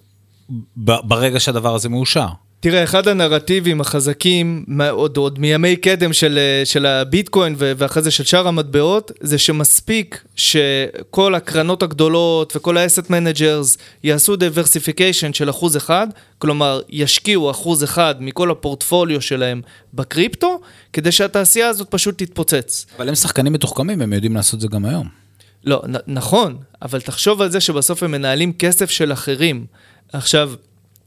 [0.76, 2.26] ברגע שהדבר הזה מאושר.
[2.60, 8.48] תראה, אחד הנרטיבים החזקים, עוד, עוד מימי קדם של, של הביטקוין ואחרי זה של שאר
[8.48, 16.06] המטבעות, זה שמספיק שכל הקרנות הגדולות וכל ה asset managers יעשו diversification של אחוז אחד,
[16.38, 19.62] כלומר ישקיעו אחוז אחד מכל הפורטפוליו שלהם
[19.94, 20.60] בקריפטו,
[20.92, 22.86] כדי שהתעשייה הזאת פשוט תתפוצץ.
[22.96, 25.25] אבל הם שחקנים מתוחכמים, הם יודעים לעשות זה גם היום.
[25.66, 29.66] לא, נ- נכון, אבל תחשוב על זה שבסוף הם מנהלים כסף של אחרים.
[30.12, 30.52] עכשיו,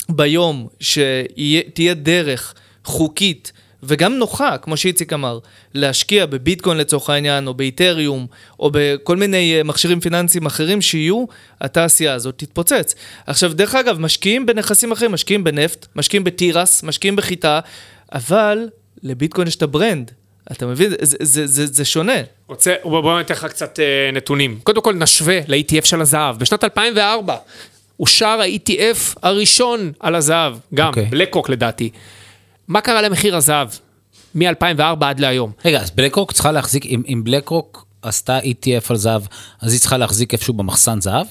[0.10, 2.54] ביום שתהיה דרך
[2.86, 3.52] חוקית
[3.84, 5.40] וגם נוחה, כמו שאיציק אמר,
[5.74, 8.28] להשקיע בביטקוין לצורך העניין, או באיתריום,
[8.60, 11.26] או בכל מיני אה, מכשירים פיננסיים אחרים שיהיו,
[11.62, 12.96] התעשייה הזאת תתפוצץ.
[13.28, 17.60] עכשיו, דרך אגב, משקיעים בנכסים אחרים, משקיעים בנפט, משקיעים בתירס, משקיעים בחיטה,
[18.14, 18.70] אבל
[19.04, 20.12] לביטקוין יש את ה brand.
[20.52, 20.90] אתה מבין?
[21.02, 22.14] זה, זה, זה, זה שונה.
[22.48, 24.60] רוצה, בוא ניתן לך קצת אה, נתונים.
[24.64, 26.40] קודם כל נשווה ל-ETF של הזהב.
[26.40, 27.36] בשנת 2004,
[28.00, 30.90] אושר ה-ETF הראשון על הזהב, גם, okay.
[30.90, 31.06] אוקיי.
[31.06, 31.90] BlackRock לדעתי.
[32.68, 33.68] מה קרה למחיר הזהב
[34.36, 35.52] מ-2004 עד להיום?
[35.66, 39.22] רגע, אז BlackRock צריכה להחזיק, אם, אם BlackRock עשתה ETF על זהב,
[39.62, 41.26] אז היא צריכה להחזיק איפשהו במחסן זהב?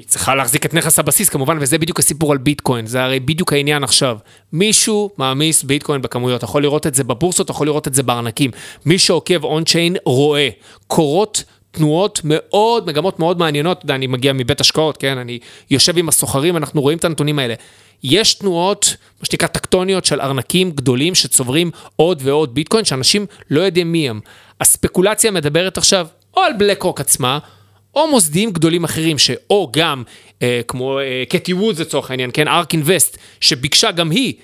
[0.00, 3.52] היא צריכה להחזיק את נכס הבסיס כמובן, וזה בדיוק הסיפור על ביטקוין, זה הרי בדיוק
[3.52, 4.18] העניין עכשיו.
[4.52, 8.50] מישהו מעמיס ביטקוין בכמויות, יכול לראות את זה בבורסות, יכול לראות את זה בארנקים.
[8.86, 10.48] מי שעוקב און-צ'יין רואה,
[10.86, 15.38] קורות תנועות מאוד, מגמות מאוד מעניינות, אתה יודע, אני מגיע מבית השקעות, כן, אני
[15.70, 17.54] יושב עם הסוחרים, אנחנו רואים את הנתונים האלה.
[18.02, 23.92] יש תנועות, מה שנקרא טקטוניות של ארנקים גדולים שצוברים עוד ועוד ביטקוין, שאנשים לא יודעים
[23.92, 24.20] מי הם.
[24.60, 27.38] הספקולציה מדברת עכשיו או על בלק רוק עצמה,
[27.94, 30.02] או מוסדיים גדולים אחרים, שאו גם,
[30.42, 34.34] אה, כמו אה, קטי וודס לצורך העניין, כן, ארק אינבסט, שביקשה גם היא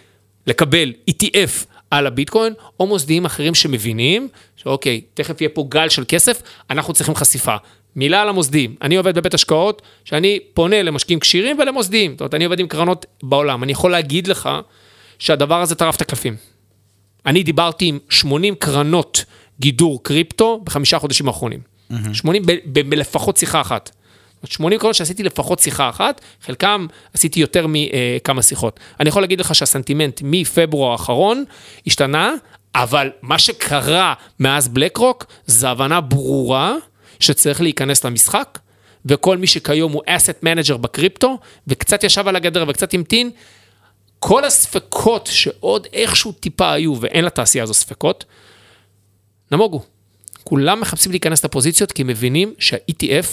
[0.47, 6.43] לקבל ETF על הביטקוין, או מוסדיים אחרים שמבינים שאוקיי, תכף יהיה פה גל של כסף,
[6.71, 7.57] אנחנו צריכים חשיפה.
[7.97, 12.45] מילה על המוסדיים, אני עובד בבית השקעות, שאני פונה למשקיעים כשירים ולמוסדיים, זאת אומרת, אני
[12.45, 14.49] עובד עם קרנות בעולם, אני יכול להגיד לך
[15.19, 16.37] שהדבר הזה טרף את הקלפים.
[17.27, 19.25] אני דיברתי עם 80 קרנות
[19.61, 21.76] גידור קריפטו בחמישה חודשים האחרונים.
[21.91, 22.15] Mm-hmm.
[22.15, 23.91] 80 בלפחות שיחה אחת.
[24.45, 28.81] 80 קרנות שעשיתי לפחות שיחה אחת, חלקם עשיתי יותר מכמה שיחות.
[29.01, 31.45] אני יכול להגיד לך שהסנטימנט מפברואר האחרון
[31.87, 32.35] השתנה,
[32.75, 36.75] אבל מה שקרה מאז BlackRock, זה הבנה ברורה
[37.21, 38.59] שצריך להיכנס למשחק,
[39.07, 43.31] וכל מי שכיום הוא asset manager בקריפטו, וקצת ישב על הגדר וקצת המתין,
[44.19, 48.25] כל הספקות שעוד איכשהו טיפה היו, ואין לתעשייה הזו ספקות,
[49.53, 49.96] נמוגו.
[50.49, 53.27] כולם מחפשים להיכנס לפוזיציות כי מבינים שה-ETF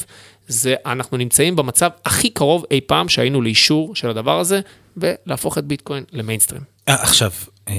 [0.47, 4.61] זה, אנחנו נמצאים במצב הכי קרוב אי פעם שהיינו לאישור של הדבר הזה,
[4.97, 6.61] ולהפוך את ביטקוין למיינסטרים.
[6.87, 7.31] אה, עכשיו,
[7.69, 7.73] אה,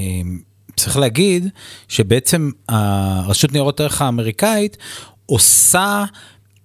[0.75, 1.47] צריך להגיד
[1.87, 4.77] שבעצם הרשות ניירות ערך האמריקאית
[5.25, 6.05] עושה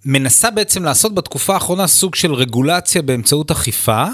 [0.05, 4.05] מנסה בעצם לעשות בתקופה האחרונה סוג של רגולציה באמצעות אכיפה,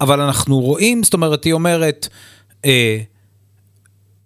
[0.00, 2.08] אבל אנחנו רואים, זאת אומרת, היא אומרת,
[2.64, 2.98] אה,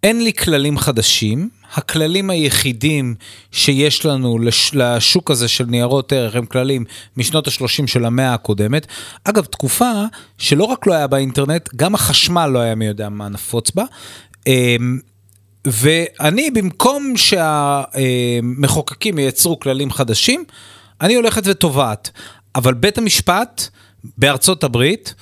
[0.03, 3.15] אין לי כללים חדשים, הכללים היחידים
[3.53, 6.85] שיש לנו לש, לשוק הזה של ניירות ערך הם כללים
[7.17, 8.87] משנות ה-30 של המאה הקודמת.
[9.25, 9.93] אגב, תקופה
[10.39, 13.85] שלא רק לא היה באינטרנט, גם החשמל לא היה מי יודע מה נפוץ בה.
[14.47, 14.99] אמ,
[15.67, 20.45] ואני, במקום שהמחוקקים ייצרו כללים חדשים,
[21.01, 22.11] אני הולכת ותובעת.
[22.55, 23.69] אבל בית המשפט
[24.19, 25.15] בארצות הברית,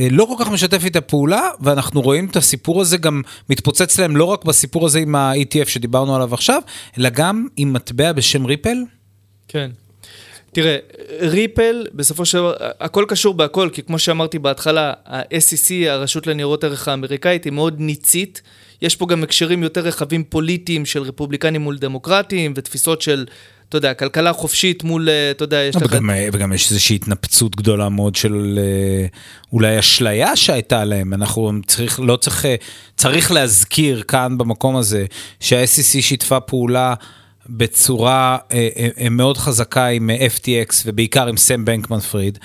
[0.00, 4.24] לא כל כך משתף איתה פעולה, ואנחנו רואים את הסיפור הזה גם מתפוצץ להם לא
[4.24, 6.62] רק בסיפור הזה עם ה-ETF שדיברנו עליו עכשיו,
[6.98, 8.76] אלא גם עם מטבע בשם ריפל.
[9.48, 9.70] כן.
[10.52, 10.76] תראה,
[11.20, 16.88] ריפל, בסופו של דבר, הכל קשור בהכל, כי כמו שאמרתי בהתחלה, ה-SEC, הרשות לניירות ערך
[16.88, 18.42] האמריקאית, היא מאוד ניצית.
[18.82, 23.26] יש פה גם הקשרים יותר רחבים פוליטיים של רפובליקנים מול דמוקרטים, ותפיסות של
[23.68, 25.92] אתה יודע, כלכלה חופשית מול, אה, אתה יודע, יש לא, לך...
[25.92, 29.06] וגם, וגם יש איזושהי התנפצות גדולה מאוד של אה,
[29.52, 31.14] אולי אשליה שהייתה להם.
[31.14, 32.54] אנחנו צריך, לא צריך, אה,
[32.96, 35.06] צריך להזכיר כאן במקום הזה
[35.40, 36.94] שה-SEC שיתפה פעולה
[37.48, 38.38] בצורה
[39.10, 42.38] מאוד חזקה עם FTX ובעיקר עם סם בנקמן פריד.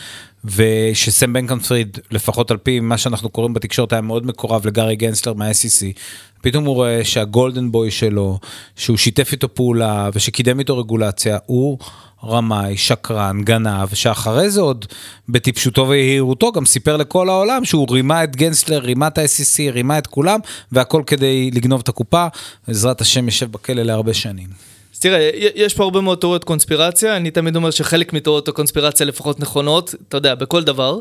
[0.45, 5.33] ושסם בנקמן פריד, לפחות על פי מה שאנחנו קוראים בתקשורת, היה מאוד מקורב לגארי גנסלר
[5.33, 5.99] מה-SEC.
[6.41, 8.39] פתאום הוא רואה שהגולדן בוי שלו,
[8.75, 11.77] שהוא שיתף איתו פעולה ושקידם איתו רגולציה, הוא
[12.23, 14.85] רמאי, שקרן, גנב, שאחרי זה עוד
[15.29, 20.07] בטיפשותו ויהירותו גם סיפר לכל העולם שהוא רימה את גנסלר, רימה את ה-SEC, רימה את
[20.07, 20.39] כולם,
[20.71, 22.27] והכל כדי לגנוב את הקופה.
[22.67, 24.70] בעזרת השם יושב בכלא להרבה שנים.
[25.01, 29.95] תראה, יש פה הרבה מאוד תיאוריות קונספירציה, אני תמיד אומר שחלק מתיאוריות הקונספירציה לפחות נכונות,
[30.07, 30.99] אתה יודע, בכל דבר.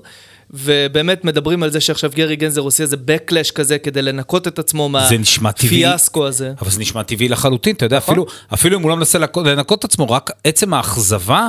[0.51, 4.89] ובאמת מדברים על זה שעכשיו גרי גנזר עושה איזה backlash כזה כדי לנקות את עצמו
[4.89, 6.53] מהפיאסקו הזה.
[6.61, 8.13] אבל זה נשמע טבעי לחלוטין, אתה יודע, נכון.
[8.13, 11.49] אפילו, אפילו אם הוא לא מנסה לנקות את עצמו, רק עצם האכזבה,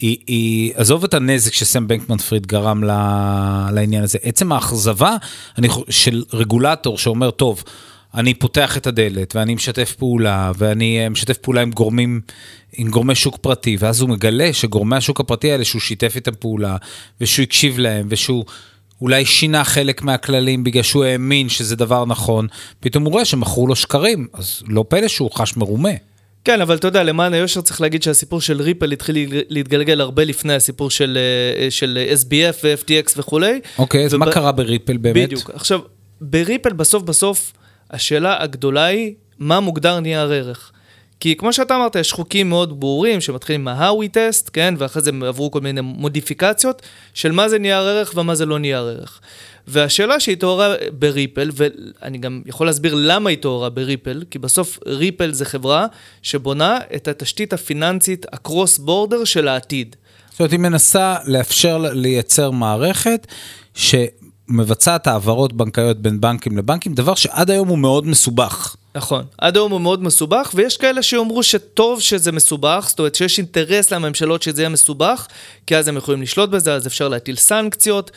[0.00, 2.84] היא, היא, עזוב את הנזק שסם בנקמן פריד גרם
[3.72, 5.16] לעניין הזה, עצם האכזבה
[5.58, 7.64] אני, של רגולטור שאומר, טוב,
[8.14, 12.20] אני פותח את הדלת ואני משתף פעולה ואני אה, משתף פעולה עם גורמים,
[12.72, 16.76] עם גורמי שוק פרטי ואז הוא מגלה שגורמי השוק הפרטי האלה שהוא שיתף איתם פעולה
[17.20, 18.44] ושהוא הקשיב להם ושהוא
[19.00, 22.46] אולי שינה חלק מהכללים בגלל שהוא האמין שזה דבר נכון,
[22.80, 25.90] פתאום הוא רואה שמכרו לו שקרים, אז לא פלא שהוא חש מרומה.
[26.44, 29.16] כן, אבל אתה יודע, למען היושר צריך להגיד שהסיפור של ריפל התחיל
[29.48, 31.18] להתגלגל הרבה לפני הסיפור של,
[31.60, 33.60] אה, של SBF ו-FTX וכולי.
[33.78, 34.20] אוקיי, אז וב...
[34.20, 35.16] מה קרה בריפל באמת?
[35.16, 35.50] בדיוק.
[35.54, 35.80] עכשיו,
[36.20, 37.52] בריפל בסוף בסוף...
[37.90, 40.72] השאלה הגדולה היא, מה מוגדר נייר ערך?
[41.20, 44.74] כי כמו שאתה אמרת, יש חוקים מאוד ברורים שמתחילים מה-Howie טסט, כן?
[44.78, 46.82] ואחרי זה עברו כל מיני מודיפיקציות
[47.14, 49.20] של מה זה נייר ערך ומה זה לא נייר ערך.
[49.66, 55.32] והשאלה שהתעוררה ב Ripple, ואני גם יכול להסביר למה התעוררה ב Ripple, כי בסוף Ripple
[55.32, 55.86] זה חברה
[56.22, 59.96] שבונה את התשתית הפיננסית ה cross border של העתיד.
[60.30, 63.26] זאת אומרת, היא מנסה לאפשר לייצר מערכת
[63.74, 63.94] ש...
[64.50, 68.76] מבצעת העברות בנקאיות בין בנקים לבנקים, דבר שעד היום הוא מאוד מסובך.
[68.94, 73.38] נכון, עד היום הוא מאוד מסובך, ויש כאלה שיאמרו שטוב שזה מסובך, זאת אומרת שיש
[73.38, 75.26] אינטרס לממשלות שזה יהיה מסובך,
[75.66, 78.10] כי אז הם יכולים לשלוט בזה, אז אפשר להטיל סנקציות.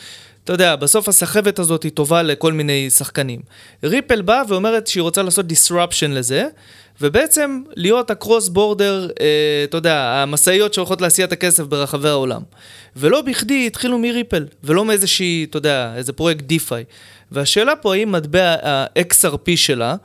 [0.44, 3.40] אתה יודע, בסוף הסחבת הזאת היא טובה לכל מיני שחקנים.
[3.84, 6.46] ריפל באה ואומרת שהיא רוצה לעשות disruption לזה,
[7.00, 12.42] ובעצם להיות הקרוס בורדר, אה, אתה יודע, המשאיות שהולכות להסיע את הכסף ברחבי העולם.
[12.96, 16.84] ולא בכדי התחילו מריפל, ולא מאיזושהי, אתה יודע, איזה פרויקט דיפיי.
[17.32, 19.96] והשאלה פה האם מטבע ה-XRP שלה,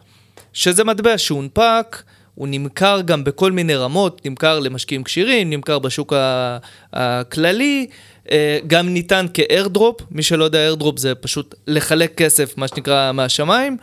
[0.53, 2.03] שזה מטבע שהונפק,
[2.35, 6.13] הוא נמכר גם בכל מיני רמות, נמכר למשקיעים כשירים, נמכר בשוק
[6.93, 7.87] הכללי,
[8.31, 13.77] אה, גם ניתן כאיירדרופ, מי שלא יודע, איירדרופ זה פשוט לחלק כסף, מה שנקרא, מהשמיים.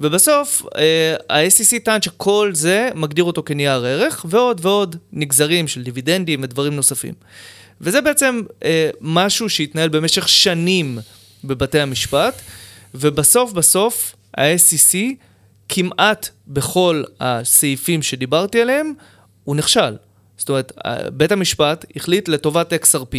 [0.00, 6.42] ובסוף, אה, ה-SEC טען שכל זה מגדיר אותו כנייר ערך, ועוד ועוד נגזרים של דיבידנדים
[6.42, 7.14] ודברים נוספים.
[7.80, 10.98] וזה בעצם אה, משהו שהתנהל במשך שנים
[11.44, 12.40] בבתי המשפט,
[12.94, 14.96] ובסוף בסוף ה-SEC
[15.68, 18.92] כמעט בכל הסעיפים שדיברתי עליהם,
[19.44, 19.96] הוא נכשל.
[20.36, 20.72] זאת אומרת,
[21.12, 23.16] בית המשפט החליט לטובת XRP.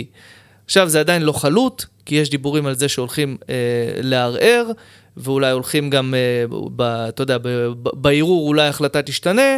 [0.65, 3.55] עכשיו, זה עדיין לא חלוט, כי יש דיבורים על זה שהולכים אה,
[4.01, 4.71] לערער,
[5.17, 6.45] ואולי הולכים גם, אה,
[6.75, 7.37] ב, אתה יודע,
[7.75, 9.57] בערעור אולי ההחלטה תשתנה,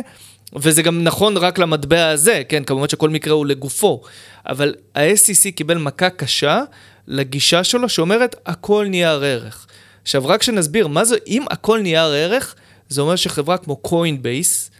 [0.55, 4.01] וזה גם נכון רק למטבע הזה, כן, כמובן שכל מקרה הוא לגופו,
[4.45, 6.61] אבל ה-SEC קיבל מכה קשה
[7.07, 9.67] לגישה שלו שאומרת, הכל נייר ערך.
[10.01, 12.55] עכשיו, רק שנסביר, מה זה, אם הכל נייר ערך,
[12.89, 14.71] זה אומר שחברה כמו Coinbase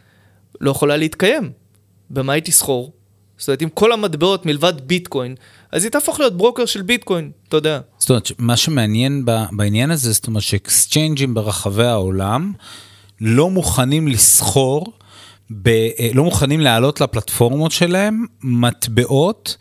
[0.61, 1.51] לא יכולה להתקיים.
[2.09, 2.91] במה היא תסחור?
[3.37, 5.35] זאת אומרת, אם כל המטבעות מלבד ביטקוין,
[5.73, 7.79] אז היא תהפוך להיות ברוקר של ביטקוין, אתה יודע.
[7.99, 12.53] זאת אומרת, מה שמעניין בעניין הזה, זאת אומרת ש exchange ים ברחבי העולם
[13.21, 14.93] לא מוכנים לסחור
[15.61, 19.57] ב, אה, לא מוכנים להעלות לפלטפורמות שלהם מטבעות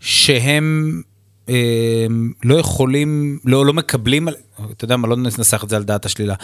[0.00, 1.02] שהם
[2.44, 4.28] לא יכולים, לא, לא מקבלים,
[4.76, 6.34] אתה יודע מה, לא ננסח את זה על דעת השלילה.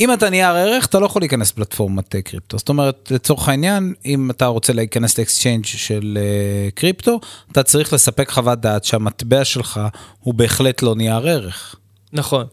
[0.00, 2.58] אם אתה נייר ערך, אתה לא יכול להיכנס לפלטפורמת אה, קריפטו.
[2.58, 7.20] זאת אומרת, לצורך העניין, אם אתה רוצה להיכנס ל exchange של אה, קריפטו,
[7.52, 9.80] אתה צריך לספק חוות דעת שהמטבע שלך
[10.20, 11.76] הוא בהחלט לא נייר ערך.
[12.12, 12.46] נכון.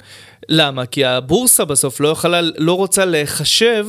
[0.49, 0.85] למה?
[0.85, 3.85] כי הבורסה בסוף לא יכולה, לא רוצה להיחשב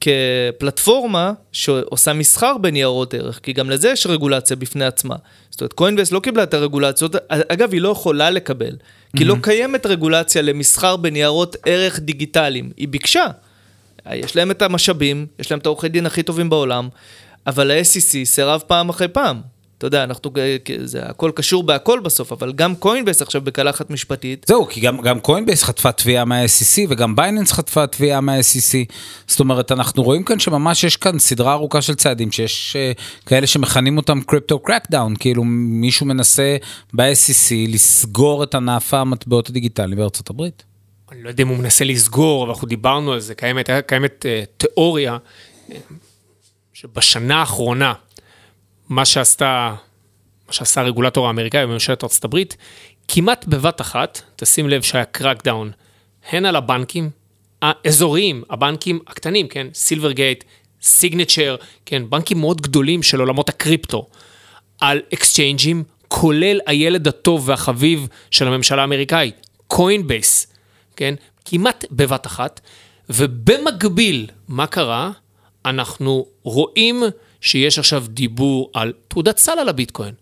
[0.00, 5.16] כפלטפורמה שעושה מסחר בניירות ערך, כי גם לזה יש רגולציה בפני עצמה.
[5.50, 8.76] זאת אומרת, Coinbase לא קיבלה את הרגולציות, אגב, היא לא יכולה לקבל,
[9.16, 9.26] כי mm-hmm.
[9.26, 12.70] לא קיימת רגולציה למסחר בניירות ערך דיגיטליים.
[12.76, 13.26] היא ביקשה.
[14.12, 16.88] יש להם את המשאבים, יש להם את העורכי דין הכי טובים בעולם,
[17.46, 19.40] אבל ה-SEC סירב פעם אחרי פעם.
[19.78, 20.30] אתה יודע, אנחנו,
[20.84, 24.46] זה הכל קשור בהכל בסוף, אבל גם Coinbase עכשיו בקלחת משפטית.
[24.48, 28.92] זהו, כי גם, גם Coinbase חטפה תביעה מה-SEC וגם Binance חטפה תביעה מה-SEC.
[29.26, 33.46] זאת אומרת, אנחנו רואים כאן שממש יש כאן סדרה ארוכה של צעדים, שיש uh, כאלה
[33.46, 36.56] שמכנים אותם crypto crackdown, כאילו מישהו מנסה
[36.94, 40.62] ב-SEC לסגור את ענף המטבעות הדיגיטליים בארצות הברית.
[41.12, 44.46] אני לא יודע אם הוא מנסה לסגור, אבל אנחנו דיברנו על זה, קיימת, קיימת uh,
[44.56, 45.16] תיאוריה
[45.68, 45.72] uh,
[46.72, 47.92] שבשנה האחרונה,
[48.88, 49.74] מה שעשתה,
[50.46, 52.56] מה שעשה הרגולטור האמריקאי בממשלת ארצות הברית,
[53.08, 55.70] כמעט בבת אחת, תשים לב שהיה קרקדאון,
[56.30, 57.10] הן על הבנקים
[57.62, 60.44] האזוריים, הבנקים הקטנים, כן, סילבר גייט,
[60.82, 64.06] סיגנצ'ר, כן, בנקים מאוד גדולים של עולמות הקריפטו,
[64.80, 70.46] על exchange ים, כולל הילד הטוב והחביב של הממשלה האמריקאית, Coinbase,
[70.96, 72.60] כן, כמעט בבת אחת,
[73.10, 75.10] ובמקביל, מה קרה?
[75.64, 77.02] אנחנו רואים
[77.40, 80.14] שיש עכשיו דיבור על תעודת סל על הביטקוין.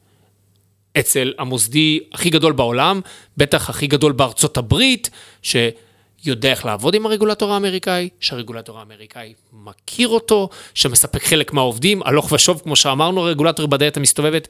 [0.98, 3.00] אצל המוסדי הכי גדול בעולם,
[3.36, 5.10] בטח הכי גדול בארצות הברית,
[5.42, 12.60] שיודע איך לעבוד עם הרגולטור האמריקאי, שהרגולטור האמריקאי מכיר אותו, שמספק חלק מהעובדים, הלוך ושוב,
[12.64, 14.48] כמו שאמרנו, הרגולטור בדלת המסתובבת,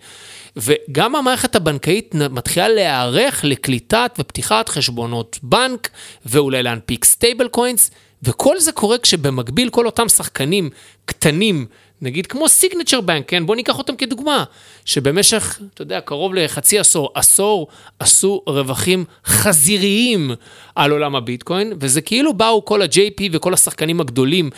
[0.56, 5.88] וגם המערכת הבנקאית מתחילה להיערך לקליטת ופתיחת חשבונות בנק,
[6.26, 7.90] ואולי להנפיק stablecoins,
[8.22, 10.70] וכל זה קורה כשבמקביל כל אותם שחקנים
[11.04, 11.66] קטנים
[12.02, 13.46] נגיד כמו Signature Bank, כן?
[13.46, 14.44] בוא ניקח אותם כדוגמה,
[14.84, 20.30] שבמשך, אתה יודע, קרוב לחצי עשור, עשור, עשו רווחים חזיריים
[20.74, 24.50] על עולם הביטקוין, וזה כאילו באו כל ה-JP וכל השחקנים הגדולים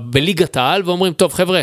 [0.00, 1.62] בליגת העל ואומרים, טוב, חבר'ה,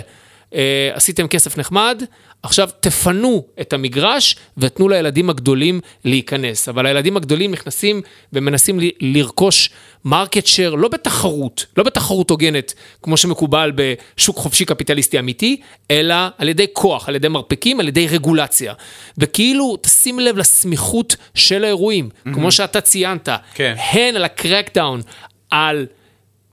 [0.53, 2.03] אה, עשיתם כסף נחמד,
[2.43, 6.69] עכשיו תפנו את המגרש ותנו לילדים הגדולים להיכנס.
[6.69, 8.01] אבל הילדים הגדולים נכנסים
[8.33, 9.69] ומנסים לרכוש
[10.05, 16.49] market share, לא בתחרות, לא בתחרות הוגנת, כמו שמקובל בשוק חופשי קפיטליסטי אמיתי, אלא על
[16.49, 18.73] ידי כוח, על ידי מרפקים, על ידי רגולציה.
[19.17, 22.33] וכאילו, תשים לב לסמיכות של האירועים, mm-hmm.
[22.33, 23.75] כמו שאתה ציינת, כן.
[23.91, 25.01] הן על ה crackdown,
[25.49, 25.85] על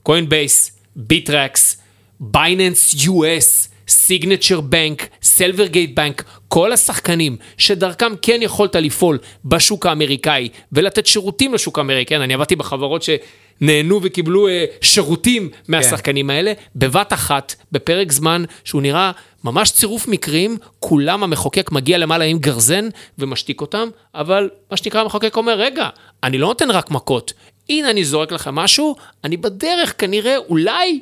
[0.02, 1.76] Coinbase, Bittrex,
[2.20, 11.06] Binance US, Signature Bank, Silvergate Bank, כל השחקנים שדרכם כן יכולת לפעול בשוק האמריקאי ולתת
[11.06, 16.30] שירותים לשוק האמריקאי, אני עבדתי בחברות שנהנו וקיבלו אה, שירותים מהשחקנים כן.
[16.30, 19.12] האלה, בבת אחת, בפרק זמן שהוא נראה
[19.44, 25.36] ממש צירוף מקרים, כולם המחוקק מגיע למעלה עם גרזן ומשתיק אותם, אבל מה שנקרא המחוקק
[25.36, 25.88] אומר, רגע,
[26.24, 27.32] אני לא נותן רק מכות,
[27.68, 31.00] הנה אני זורק לכם משהו, אני בדרך כנראה, אולי,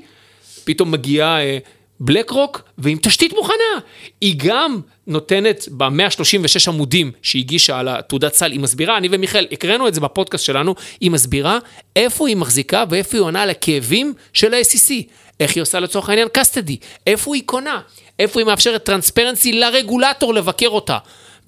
[0.64, 1.40] פתאום מגיעה...
[1.40, 1.58] אה,
[2.00, 3.80] בלק רוק ועם תשתית מוכנה.
[4.20, 9.88] היא גם נותנת ב-136 עמודים שהיא הגישה על התעודת סל, היא מסבירה, אני ומיכאל הקראנו
[9.88, 11.58] את זה בפודקאסט שלנו, היא מסבירה
[11.96, 14.92] איפה היא מחזיקה ואיפה היא עונה על הכאבים של ה-SEC.
[15.40, 17.80] איך היא עושה לצורך העניין קסטדי, איפה היא קונה,
[18.18, 20.98] איפה היא מאפשרת טרנספרנסי לרגולטור לבקר אותה.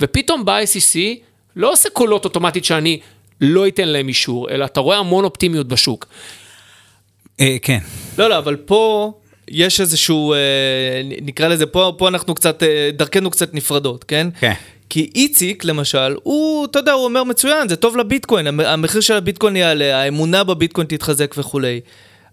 [0.01, 0.99] ופתאום בא SEC,
[1.57, 3.01] לא עושה קולות אוטומטית שאני
[3.41, 6.07] לא אתן להם אישור, אלא אתה רואה המון אופטימיות בשוק.
[7.41, 7.79] אה, כן.
[8.19, 9.13] לא, לא, אבל פה
[9.51, 10.39] יש איזשהו, אה,
[11.23, 14.29] נקרא לזה, פה, פה אנחנו קצת, אה, דרכנו קצת נפרדות, כן?
[14.41, 14.53] כן.
[14.89, 19.57] כי איציק, למשל, הוא, אתה יודע, הוא אומר מצוין, זה טוב לביטקוין, המחיר של הביטקוין
[19.57, 21.81] יעלה, האמונה בביטקוין תתחזק וכולי.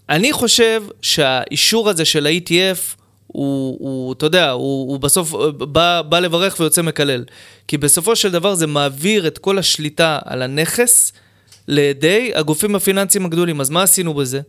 [0.08, 6.18] אני חושב שהאישור הזה של ה-ETF, הוא, הוא, אתה יודע, הוא, הוא בסוף בא, בא
[6.18, 7.24] לברך ויוצא מקלל.
[7.68, 11.12] כי בסופו של דבר זה מעביר את כל השליטה על הנכס
[11.68, 13.60] לידי הגופים הפיננסיים הגדולים.
[13.60, 14.40] אז מה עשינו בזה?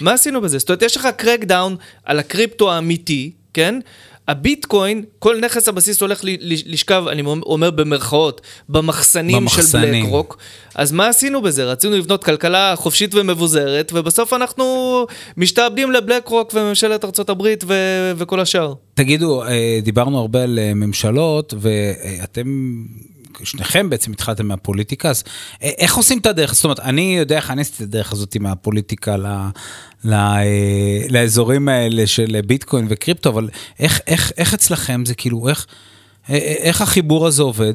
[0.00, 0.58] מה עשינו בזה?
[0.58, 3.80] זאת אומרת, יש לך קרקדאון על הקריפטו האמיתי, כן?
[4.28, 9.94] הביטקוין, כל נכס הבסיס הולך לשכב, אני אומר במרכאות, במחסנים, במחסנים.
[9.94, 10.38] של בלק רוק.
[10.74, 11.64] אז מה עשינו בזה?
[11.64, 15.06] רצינו לבנות כלכלה חופשית ומבוזרת, ובסוף אנחנו
[15.36, 18.74] משתעבדים לבלק רוק וממשלת ארה"ב ו- וכל השאר.
[18.94, 22.84] תגידו, אה, דיברנו הרבה על אה, ממשלות, ואתם
[23.44, 25.24] שניכם בעצם התחלתם מהפוליטיקה, אז
[25.62, 26.54] א- איך עושים את הדרך?
[26.54, 29.26] זאת אומרת, אני יודע איך אני עשיתי את הדרך הזאת מהפוליטיקה ל,
[30.04, 30.42] ל, אה,
[31.10, 35.66] לאזורים האלה של ביטקוין וקריפטו, אבל איך, איך, איך אצלכם זה כאילו, איך,
[36.28, 37.74] א- א- איך החיבור הזה עובד?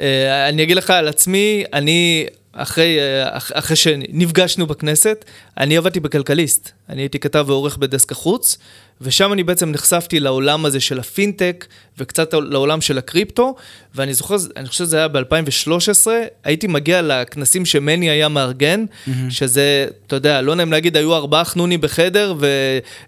[0.00, 5.24] אה, אני אגיד לך על עצמי, אני, אחרי, אה, אח- אחרי שנפגשנו בכנסת,
[5.58, 6.70] אני עבדתי בכלכליסט.
[6.88, 8.58] אני הייתי כתב ועורך בדסק החוץ,
[9.00, 11.66] ושם אני בעצם נחשפתי לעולם הזה של הפינטק,
[11.98, 13.54] וקצת לעולם של הקריפטו,
[13.94, 16.06] ואני זוכר, אני חושב שזה היה ב-2013,
[16.44, 19.10] הייתי מגיע לכנסים שמני היה מארגן, mm-hmm.
[19.30, 22.34] שזה, אתה יודע, לא נעים להגיד, היו ארבעה חנונים בחדר,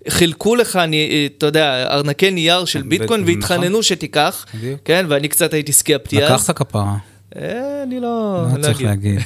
[0.06, 4.80] וחילקו לך, אני, אתה יודע, ארנקי נייר של ביטקוין, ב- והתחננו שתיקח, בדיוק.
[4.84, 6.30] כן, ואני קצת הייתי סקפטי אז.
[6.32, 6.96] לקחת כפרה.
[7.36, 8.44] אה, אני לא...
[8.56, 8.82] לא צריך.
[8.82, 9.20] להגיד.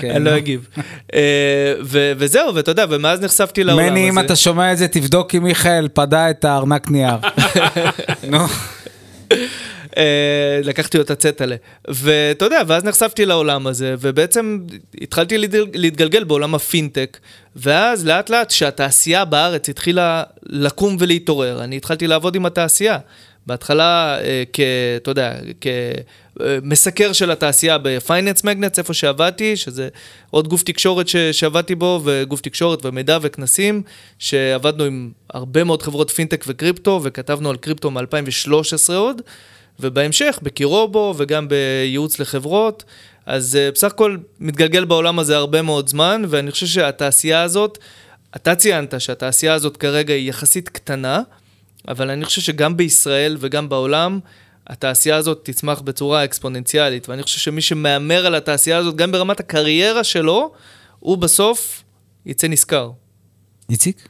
[0.00, 0.68] כן, אני לא אגיב.
[1.14, 1.74] אה,
[2.18, 3.90] וזהו, ואתה יודע, ומאז נחשפתי לעולם הזה.
[3.90, 7.14] מני, אם אתה שומע את זה, תבדוק אם מיכאל פדה את הארנק נייר.
[8.30, 8.38] נו.
[9.96, 11.56] אה, לקחתי אותה צטלה.
[11.88, 14.58] ואתה יודע, ואז נחשפתי לעולם הזה, ובעצם
[15.00, 17.18] התחלתי להתגל- להתגלגל בעולם הפינטק,
[17.56, 22.98] ואז לאט לאט שהתעשייה בארץ התחילה לקום ולהתעורר, אני התחלתי לעבוד עם התעשייה.
[23.46, 24.18] בהתחלה,
[24.52, 24.60] כ...
[24.96, 25.34] אתה יודע,
[26.62, 29.88] כמסקר של התעשייה ב Finance Magnates, איפה שעבדתי, שזה
[30.30, 31.06] עוד גוף תקשורת.
[31.32, 33.82] שעבדתי בו, וגוף תקשורת ומידע וכנסים,
[34.18, 39.22] שעבדנו עם הרבה מאוד חברות פינטק וקריפטו, וכתבנו על קריפטו מ-2013 עוד.
[39.80, 42.84] ובהמשך בקירובו וגם בייעוץ לחברות.
[43.26, 47.78] אז אה, בסך הכל מתגלגל בעולם הזה הרבה מאוד זמן, ואני חושב שהתעשייה הזאת,
[48.36, 51.20] אתה ציינת שהתעשייה הזאת כרגע היא יחסית קטנה,
[51.88, 54.20] אבל אני חושב שגם בישראל וגם בעולם,
[54.68, 60.04] התעשייה הזאת תצמח בצורה אקספוננציאלית, ואני חושב שמי שמהמר על התעשייה הזאת, גם ברמת הקריירה
[60.04, 60.52] שלו,
[60.98, 61.82] הוא בסוף
[62.26, 62.90] יצא נשכר.
[63.70, 64.08] איציק?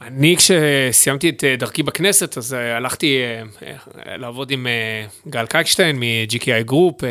[0.00, 3.18] אני כשסיימתי את אה, דרכי בכנסת, אז אה, הלכתי
[3.66, 4.66] אה, לעבוד עם
[5.28, 7.08] גל קייקשטיין מ- GKI Group, אה,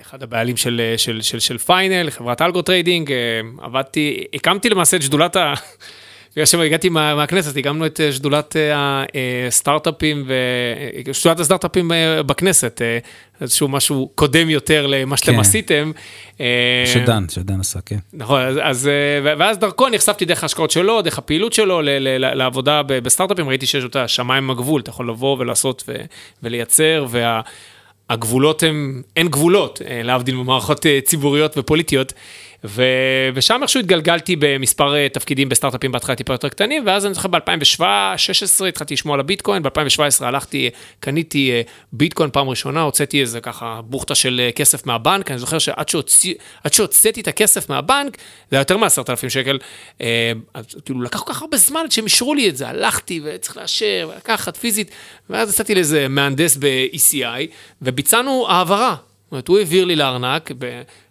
[0.00, 3.12] אחד הבעלים של, של, של, של Final, חברת algo trading,
[3.58, 5.54] עבדתי, הקמתי למעשה את שדולת ה...
[6.36, 9.04] בגלל שהגעתי מה, מהכנסת, הקמנו את אה, שדולת אה,
[9.48, 10.32] הסטארט-אפים, ו...
[11.08, 12.98] אה, שדולת הסטארט-אפים אה, בכנסת, אה,
[13.40, 15.40] איזשהו משהו קודם יותר למה שאתם כן.
[15.40, 15.92] עשיתם.
[16.40, 17.98] אה, שדן, שדן עשה, כן.
[18.12, 22.82] נכון, אז, אה, ואז דרכו נחשפתי דרך ההשקעות שלו, דרך הפעילות שלו ל- ל- לעבודה
[22.86, 25.94] בסטארט-אפים, ראיתי שיש אותה שמיים הגבול, אתה יכול לבוא ולעשות ו-
[26.42, 27.06] ולייצר,
[28.10, 32.12] והגבולות הם, אין גבולות, אה, להבדיל ממערכות אה, ציבוריות ופוליטיות.
[32.66, 32.82] ו-
[33.34, 37.84] ושם איכשהו התגלגלתי במספר אה, תפקידים בסטארט-אפים בהתחלה טיפה יותר קטנים, ואז אני זוכר ב-2016
[38.68, 44.14] התחלתי לשמוע על הביטקוין, ב-2017 הלכתי, קניתי אה, ביטקוין פעם ראשונה, הוצאתי איזה ככה בוכטה
[44.14, 46.34] של אה, כסף מהבנק, אני זוכר שעד שהוציא-
[46.72, 48.16] שהוצאתי את הכסף מהבנק,
[48.50, 49.58] זה היה יותר מ-10,000 שקל,
[50.54, 53.56] אז כאילו לקח כל כך הרבה זמן עד שהם אישרו לי את זה, הלכתי וצריך
[53.56, 54.90] לאשר, ולקחת פיזית,
[55.30, 57.46] ואז יצאתי לאיזה מהנדס ב-ECI,
[57.82, 58.94] וביצענו העברה.
[59.24, 60.50] זאת אומרת, הוא העביר לי לארנק.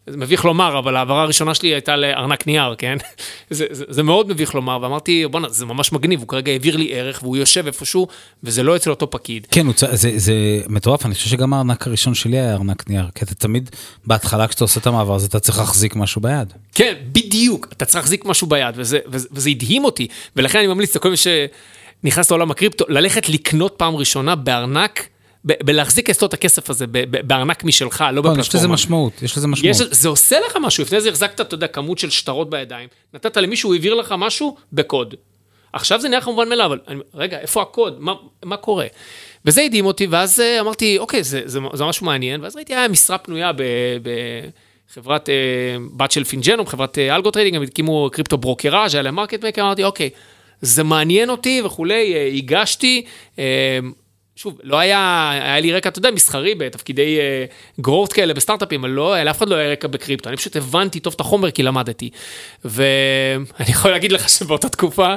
[0.08, 2.98] זה מביך לומר, אבל ההעברה הראשונה שלי הייתה לארנק נייר, כן?
[3.50, 6.94] זה, זה, זה מאוד מביך לומר, ואמרתי, בואנה, זה ממש מגניב, הוא כרגע העביר לי
[6.94, 8.08] ערך, והוא יושב איפשהו,
[8.44, 9.48] וזה לא אצל אותו פקיד.
[9.52, 9.74] כן, הוא.
[9.92, 10.34] זה, זה
[10.70, 13.70] מטורף, אני חושב שגם הארנק הראשון שלי היה ארנק נייר, כי אתה תמיד,
[14.06, 16.54] בהתחלה כשאתה עושה את המעבר הזה, אתה צריך להחזיק משהו ביד.
[16.76, 20.96] כן, בדיוק, אתה צריך להחזיק משהו ביד, וזה, וזה, וזה הדהים אותי, ולכן אני ממליץ
[20.96, 25.08] לכל מי שנכנס לעולם הקריפטו, ללכת לקנות פעם ראשונה בארנק,
[25.46, 28.74] ב- בלהחזיק אצלו את הכסף הזה, ב- ב- בארנק משלך, לא לא, יש לזה בפלטפורמה.
[28.74, 29.76] משמעות, יש לזה משמעות.
[29.76, 33.38] יש, זה עושה לך משהו, לפני זה החזקת, אתה יודע, כמות של שטרות בידיים, נתת
[33.38, 35.16] למישהו, הוא העביר לך משהו בקוד.
[35.74, 37.96] עכשיו זה נהיה לך מובן מאליו, אבל אני, רגע, איפה הקוד?
[38.00, 38.14] מה,
[38.46, 38.86] מה קורה?
[39.46, 42.88] וזה הדהים אותי, ואז אה, אמרתי, אוקיי, זה, זה, זה משהו מעניין, ואז ראיתי, היה
[42.88, 43.52] משרה פנויה
[44.92, 45.34] בחברת אה,
[45.98, 49.62] בת של Fingenom, חברת אה, algo trading, הם הקימו crypto brokerage, היה להם market maker,
[49.62, 50.10] אמרתי, אוקיי,
[50.62, 53.06] זה מעניין אותי וכולי, אה, הגשתי.
[54.34, 57.20] אה, שוב, לא היה, היה לי רקע, אתה יודע, מסחרי בתפקידי
[57.78, 61.00] uh, growth כאלה בסטארט-אפים, אבל לא, לאף אחד לא היה רקע בקריפטו, אני פשוט הבנתי
[61.00, 62.10] טוב את החומר כי למדתי.
[62.66, 65.16] ואני יכול להגיד לך שבאותה תקופה,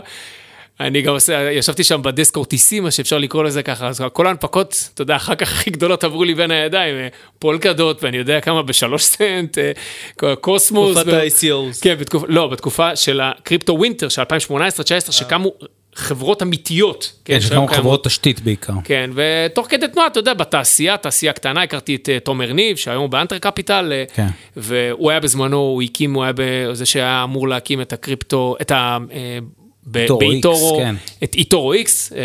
[0.80, 4.90] אני גם עושה, ישבתי שם בדסק כרטיסים, מה שאפשר לקרוא לזה ככה, אז כל ההנפקות,
[4.94, 8.62] אתה יודע, אחר כך הכי גדולות עברו לי בין הידיים, אה, פולקדות, ואני יודע כמה
[8.62, 10.96] בשלוש סנט, אה, קוסמוס.
[10.96, 11.82] תקופת ו- ה-ICOs.
[11.82, 15.52] כן, בתקופה, לא, בתקופה של הקריפטו ווינטר של 2018-2019, שקמו
[15.96, 17.12] חברות אמיתיות.
[17.24, 17.76] כן, שהיום שגם קיימות.
[17.76, 18.72] חברות תשתית בעיקר.
[18.84, 23.02] כן, ותוך כדי תנועה, אתה יודע, בתעשייה, תעשייה קטנה, הכרתי את אה, תומר ניב, שהיום
[23.02, 24.26] הוא באנטר קפיטל, אה, כן.
[24.56, 26.32] והוא היה בזמנו, הוא הקים, הוא היה
[26.72, 28.98] זה שהיה אמור להקים את הקריפטו, את ה...
[29.12, 29.38] אה,
[29.86, 30.94] באיטורו, כן.
[31.24, 32.18] את איטורו איקס, אה,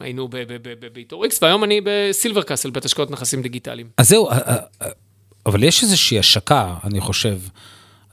[0.00, 0.28] היינו
[0.92, 3.86] באיטורו איקס, והיום אני בסילבר קאסל, בית השקעות נכסים דיגיטליים.
[3.96, 4.28] אז זהו,
[5.46, 7.38] אבל יש איזושהי השקה, אני חושב.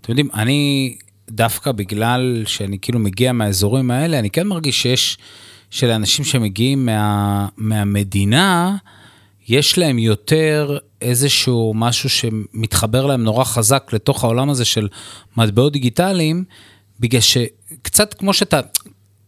[0.01, 0.95] אתם יודעים, אני
[1.29, 5.17] דווקא בגלל שאני כאילו מגיע מהאזורים האלה, אני כן מרגיש שיש,
[5.69, 8.77] שלאנשים שמגיעים מה, מהמדינה,
[9.47, 14.87] יש להם יותר איזשהו משהו שמתחבר להם נורא חזק לתוך העולם הזה של
[15.37, 16.43] מטבעות דיגיטליים,
[16.99, 18.59] בגלל שקצת כמו שאתה,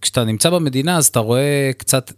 [0.02, 2.12] כשאתה נמצא במדינה אז אתה רואה קצת,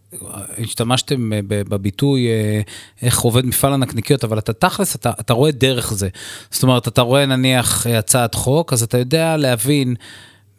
[0.57, 2.61] השתמשתם בביטוי אה,
[3.01, 6.09] איך עובד מפעל הנקניקיות, אבל אתה תכלס, אתה, אתה רואה דרך זה.
[6.51, 9.95] זאת אומרת, אתה רואה נניח הצעת חוק, אז אתה יודע להבין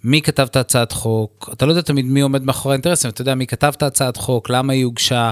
[0.05, 3.35] מי כתב את הצעת חוק, אתה לא יודע תמיד מי עומד מאחורי האינטרסים, אתה יודע
[3.35, 5.31] מי כתב את הצעת חוק, למה היא הוגשה,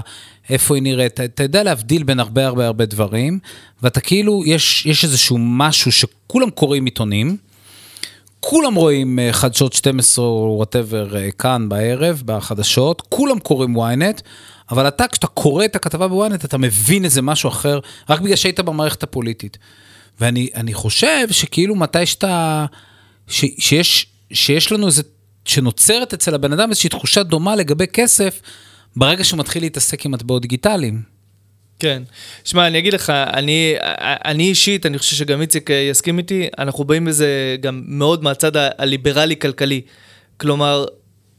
[0.49, 3.39] איפה היא נראית, אתה, אתה יודע להבדיל בין הרבה הרבה הרבה דברים,
[3.83, 7.37] ואתה כאילו, יש, יש איזשהו משהו שכולם קוראים עיתונים,
[8.41, 14.21] כולם רואים אה, חדשות 12 או whatever אה, כאן בערב, בחדשות, כולם קוראים ynet,
[14.71, 17.79] אבל אתה, כשאתה קורא את הכתבה ב ynet, אתה מבין איזה משהו אחר,
[18.09, 19.57] רק בגלל שהיית במערכת הפוליטית.
[20.19, 22.65] ואני חושב שכאילו מתי שאתה,
[23.27, 25.03] ש, שיש, שיש לנו איזה,
[25.45, 28.41] שנוצרת אצל הבן אדם איזושהי תחושה דומה לגבי כסף,
[28.95, 31.10] ברגע שהוא מתחיל להתעסק עם מטבעות דיגיטליים.
[31.81, 32.03] כן.
[32.43, 33.75] שמע, אני אגיד לך, אני,
[34.25, 39.81] אני אישית, אני חושב שגם איציק יסכים איתי, אנחנו באים בזה גם מאוד מהצד הליברלי-כלכלי.
[40.37, 40.85] כלומר,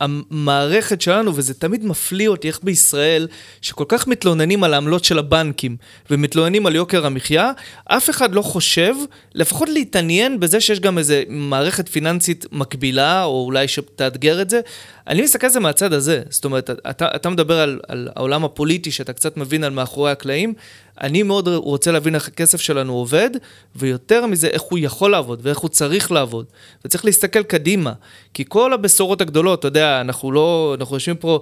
[0.03, 3.29] המערכת שלנו, וזה תמיד מפליא אותי איך בישראל,
[3.61, 5.77] שכל כך מתלוננים על העמלות של הבנקים,
[6.11, 7.53] ומתלוננים על יוקר המחיה,
[7.85, 8.95] אף אחד לא חושב,
[9.35, 14.61] לפחות להתעניין בזה שיש גם איזה מערכת פיננסית מקבילה, או אולי שתאתגר את זה.
[15.07, 16.23] אני מסתכל על זה מהצד הזה.
[16.31, 20.55] זאת אומרת, אתה, אתה מדבר על, על העולם הפוליטי, שאתה קצת מבין על מאחורי הקלעים.
[21.01, 23.31] אני מאוד רוצה להבין איך הכסף שלנו עובד,
[23.77, 26.47] ויותר מזה, איך הוא יכול לעבוד, ואיך הוא צריך לעבוד.
[26.85, 27.93] וצריך להסתכל קדימה.
[28.35, 31.41] כי כל הבשורות הגדולות, אתה יודע, אנחנו לא, אנחנו יושבים פה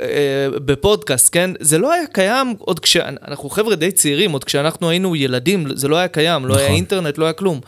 [0.00, 0.06] אה,
[0.54, 1.50] בפודקאסט, כן?
[1.60, 2.96] זה לא היה קיים עוד כש...
[2.96, 6.66] אנחנו חבר'ה די צעירים, עוד כשאנחנו היינו ילדים, זה לא היה קיים, לא נכון.
[6.66, 7.60] היה אינטרנט, לא היה כלום.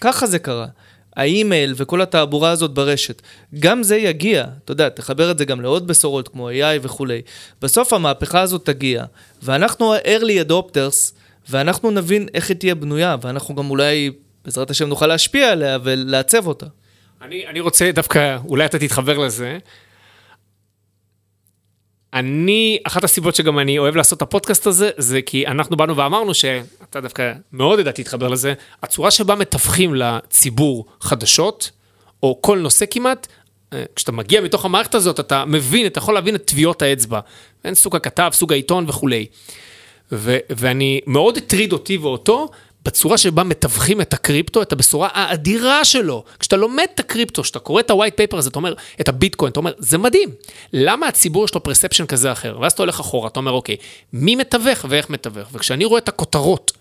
[0.00, 0.66] ככה זה קרה.
[1.16, 3.22] האימייל וכל התעבורה הזאת ברשת,
[3.58, 7.22] גם זה יגיע, אתה יודע, תחבר את זה גם לעוד בשורות כמו AI וכולי.
[7.62, 9.04] בסוף המהפכה הזאת תגיע,
[9.42, 11.12] ואנחנו ה-early adopters,
[11.50, 14.10] ואנחנו נבין איך היא תהיה בנויה, ואנחנו גם אולי,
[14.44, 16.66] בעזרת השם, נוכל להשפיע עליה ולעצב אותה.
[17.22, 19.58] אני, אני רוצה דווקא, אולי אתה תתחבר לזה.
[22.16, 26.34] אני, אחת הסיבות שגם אני אוהב לעשות את הפודקאסט הזה, זה כי אנחנו באנו ואמרנו
[26.34, 31.70] שאתה דווקא מאוד ידעתי להתחבר לזה, הצורה שבה מתווכים לציבור חדשות,
[32.22, 33.26] או כל נושא כמעט,
[33.72, 37.20] אה, כשאתה מגיע מתוך המערכת הזאת, אתה מבין, אתה יכול להבין את טביעות האצבע.
[37.64, 39.26] בין סוג הכתב, סוג העיתון וכולי.
[40.12, 42.48] ו- ואני, מאוד הטריד אותי ואותו,
[42.86, 46.24] בצורה שבה מתווכים את הקריפטו, את הבשורה האדירה שלו.
[46.38, 49.60] כשאתה לומד את הקריפטו, כשאתה קורא את ה-white paper הזה, אתה אומר, את הביטקוין, אתה
[49.60, 50.30] אומר, זה מדהים.
[50.72, 52.58] למה הציבור יש לו פרספשן כזה אחר?
[52.60, 53.76] ואז אתה הולך אחורה, אתה אומר, אוקיי,
[54.12, 55.48] מי מתווך ואיך מתווך?
[55.52, 56.72] וכשאני רואה את הכותרות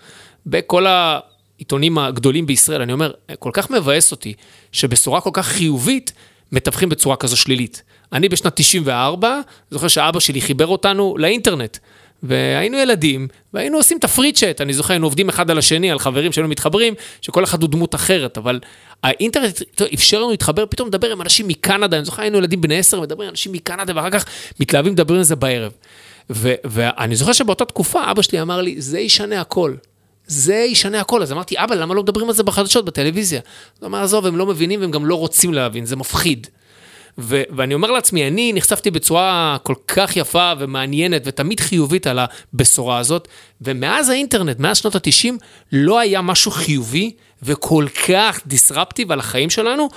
[0.45, 4.33] בכל העיתונים הגדולים בישראל, אני אומר, כל כך מבאס אותי,
[4.71, 6.13] שבשורה כל כך חיובית,
[6.51, 7.83] מתווכים בצורה כזו שלילית.
[8.13, 9.39] אני בשנת 94,
[9.71, 11.77] זוכר שאבא שלי חיבר אותנו לאינטרנט.
[12.27, 15.99] והיינו ילדים, והיינו עושים את הפרי צ'אט, אני זוכר, היינו עובדים אחד על השני, על
[15.99, 18.59] חברים שהיינו מתחברים, שכל אחד הוא דמות אחרת, אבל
[19.03, 19.61] האינטרנט
[19.93, 23.27] אפשר לנו להתחבר, פתאום לדבר עם אנשים מקנדה, אני זוכר, היינו ילדים בני עשר, מדברים
[23.27, 24.25] עם אנשים מקנדה, ואחר כך
[24.59, 25.71] מתלהבים לדבר על זה בערב.
[26.29, 29.73] ו- ואני זוכר שבאותה תקופה, אבא שלי אמר לי, זה ישנה הכל.
[30.27, 31.21] זה ישנה הכל.
[31.21, 33.41] אז אמרתי, אבא, למה לא מדברים על זה בחדשות, בטלוויזיה?
[33.79, 36.47] הוא אמר, עזוב, הם לא מבינים והם גם לא רוצים להבין, זה מפחיד.
[37.17, 42.97] ו- ואני אומר לעצמי, אני נחשפתי בצורה כל כך יפה ומעניינת ותמיד חיובית על הבשורה
[42.97, 43.27] הזאת,
[43.61, 45.33] ומאז האינטרנט, מאז שנות ה-90,
[45.71, 47.11] לא היה משהו חיובי
[47.43, 49.89] וכל כך דיסרפטיב על החיים שלנו,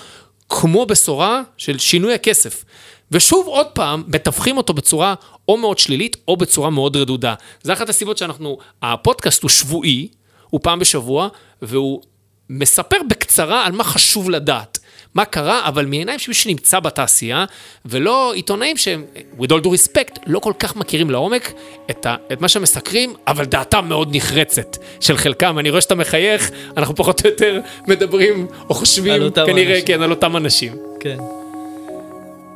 [0.49, 2.65] כמו בשורה של שינוי הכסף.
[3.11, 5.15] ושוב, עוד פעם, מתווכים אותו בצורה
[5.49, 7.35] או מאוד שלילית, או בצורה מאוד רדודה.
[7.63, 10.09] זה אחת הסיבות שאנחנו, הפודקאסט הוא שבועי,
[10.51, 11.29] הוא פעם בשבוע,
[11.63, 12.03] והוא
[12.51, 14.78] מספר בקצרה על מה חשוב לדעת.
[15.19, 17.45] מה קרה, אבל מעיניים של מי שנמצא בתעשייה,
[17.85, 19.05] ולא עיתונאים שהם,
[19.39, 21.53] with all due respect, לא כל כך מכירים לעומק
[21.91, 25.59] את, ה, את מה שמסקרים, אבל דעתם מאוד נחרצת של חלקם.
[25.59, 29.87] אני רואה שאתה מחייך, אנחנו פחות או יותר מדברים או חושבים, כנראה, אנשים.
[29.87, 30.73] כן, על אותם אנשים.
[31.01, 31.19] כן.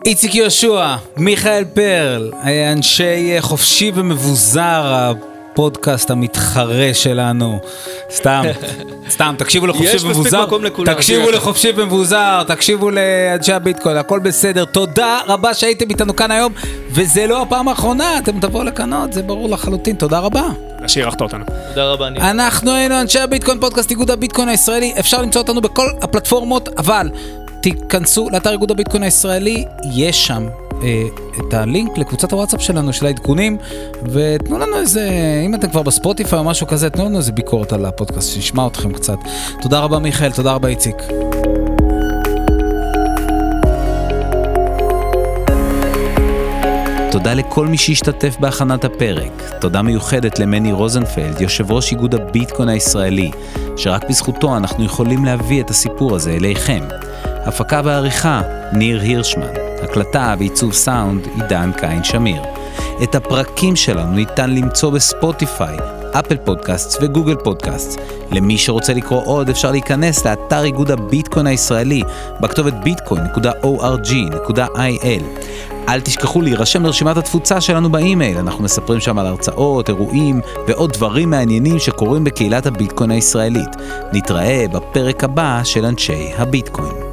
[0.06, 2.32] איציק יהושע, מיכאל פרל,
[2.72, 5.12] אנשי חופשי ומבוזר,
[5.52, 7.60] הפודקאסט המתחרה שלנו.
[8.10, 8.42] סתם,
[9.10, 10.20] סתם, תקשיבו לחופשי ומבוזר.
[10.20, 10.94] יש מספיק מקום לכולם.
[10.94, 14.64] תקשיבו לחופשי ומבוזר, תקשיבו לאנשי הביטקוין, הכל בסדר.
[14.64, 16.52] תודה רבה שהייתם איתנו כאן היום,
[16.90, 19.96] וזה לא הפעם האחרונה, אתם תבואו לכאן עוד, זה ברור לחלוטין.
[19.96, 20.42] תודה רבה.
[20.86, 21.44] שאירחת אותנו.
[21.68, 22.30] תודה רבה, ניר.
[22.30, 24.94] אנחנו היינו אנשי הביטקוין, פודקאסט איגוד הביטקוין הישראלי.
[24.98, 27.10] אפשר למצוא אותנו בכל הפלטפורמות, אבל
[27.62, 30.46] תיכנסו לאתר איגוד הביטקוין הישראלי, יש שם
[30.82, 31.02] אה,
[31.38, 33.56] את הלינק לקבוצת הוואטסאפ שלנו של העדכונים,
[34.04, 35.10] ותנו לנו איזה,
[35.46, 38.92] אם אתם כבר בספוטיפיי או משהו כזה, תנו לנו איזה ביקורת על הפודקאסט, שנשמע אתכם
[38.92, 39.18] קצת.
[39.60, 40.96] תודה רבה מיכאל, תודה רבה איציק.
[47.12, 49.42] תודה לכל מי שהשתתף בהכנת הפרק.
[49.60, 53.30] תודה מיוחדת למני רוזנפלד, יושב ראש איגוד הביטקוין הישראלי,
[53.76, 56.84] שרק בזכותו אנחנו יכולים להביא את הסיפור הזה אליכם.
[57.24, 59.61] הפקה ועריכה, ניר הירשמן.
[59.82, 62.42] הקלטה ועיצוב סאונד, עידן קין שמיר.
[63.02, 65.76] את הפרקים שלנו ניתן למצוא בספוטיפיי,
[66.12, 68.00] אפל פודקאסט וגוגל פודקאסט.
[68.30, 72.02] למי שרוצה לקרוא עוד אפשר להיכנס לאתר איגוד הביטקוין הישראלי
[72.40, 75.22] בכתובת bitcoin.org.il.
[75.88, 81.30] אל תשכחו להירשם לרשימת התפוצה שלנו באימייל, אנחנו מספרים שם על הרצאות, אירועים ועוד דברים
[81.30, 83.76] מעניינים שקורים בקהילת הביטקוין הישראלית.
[84.12, 87.11] נתראה בפרק הבא של אנשי הביטקוין.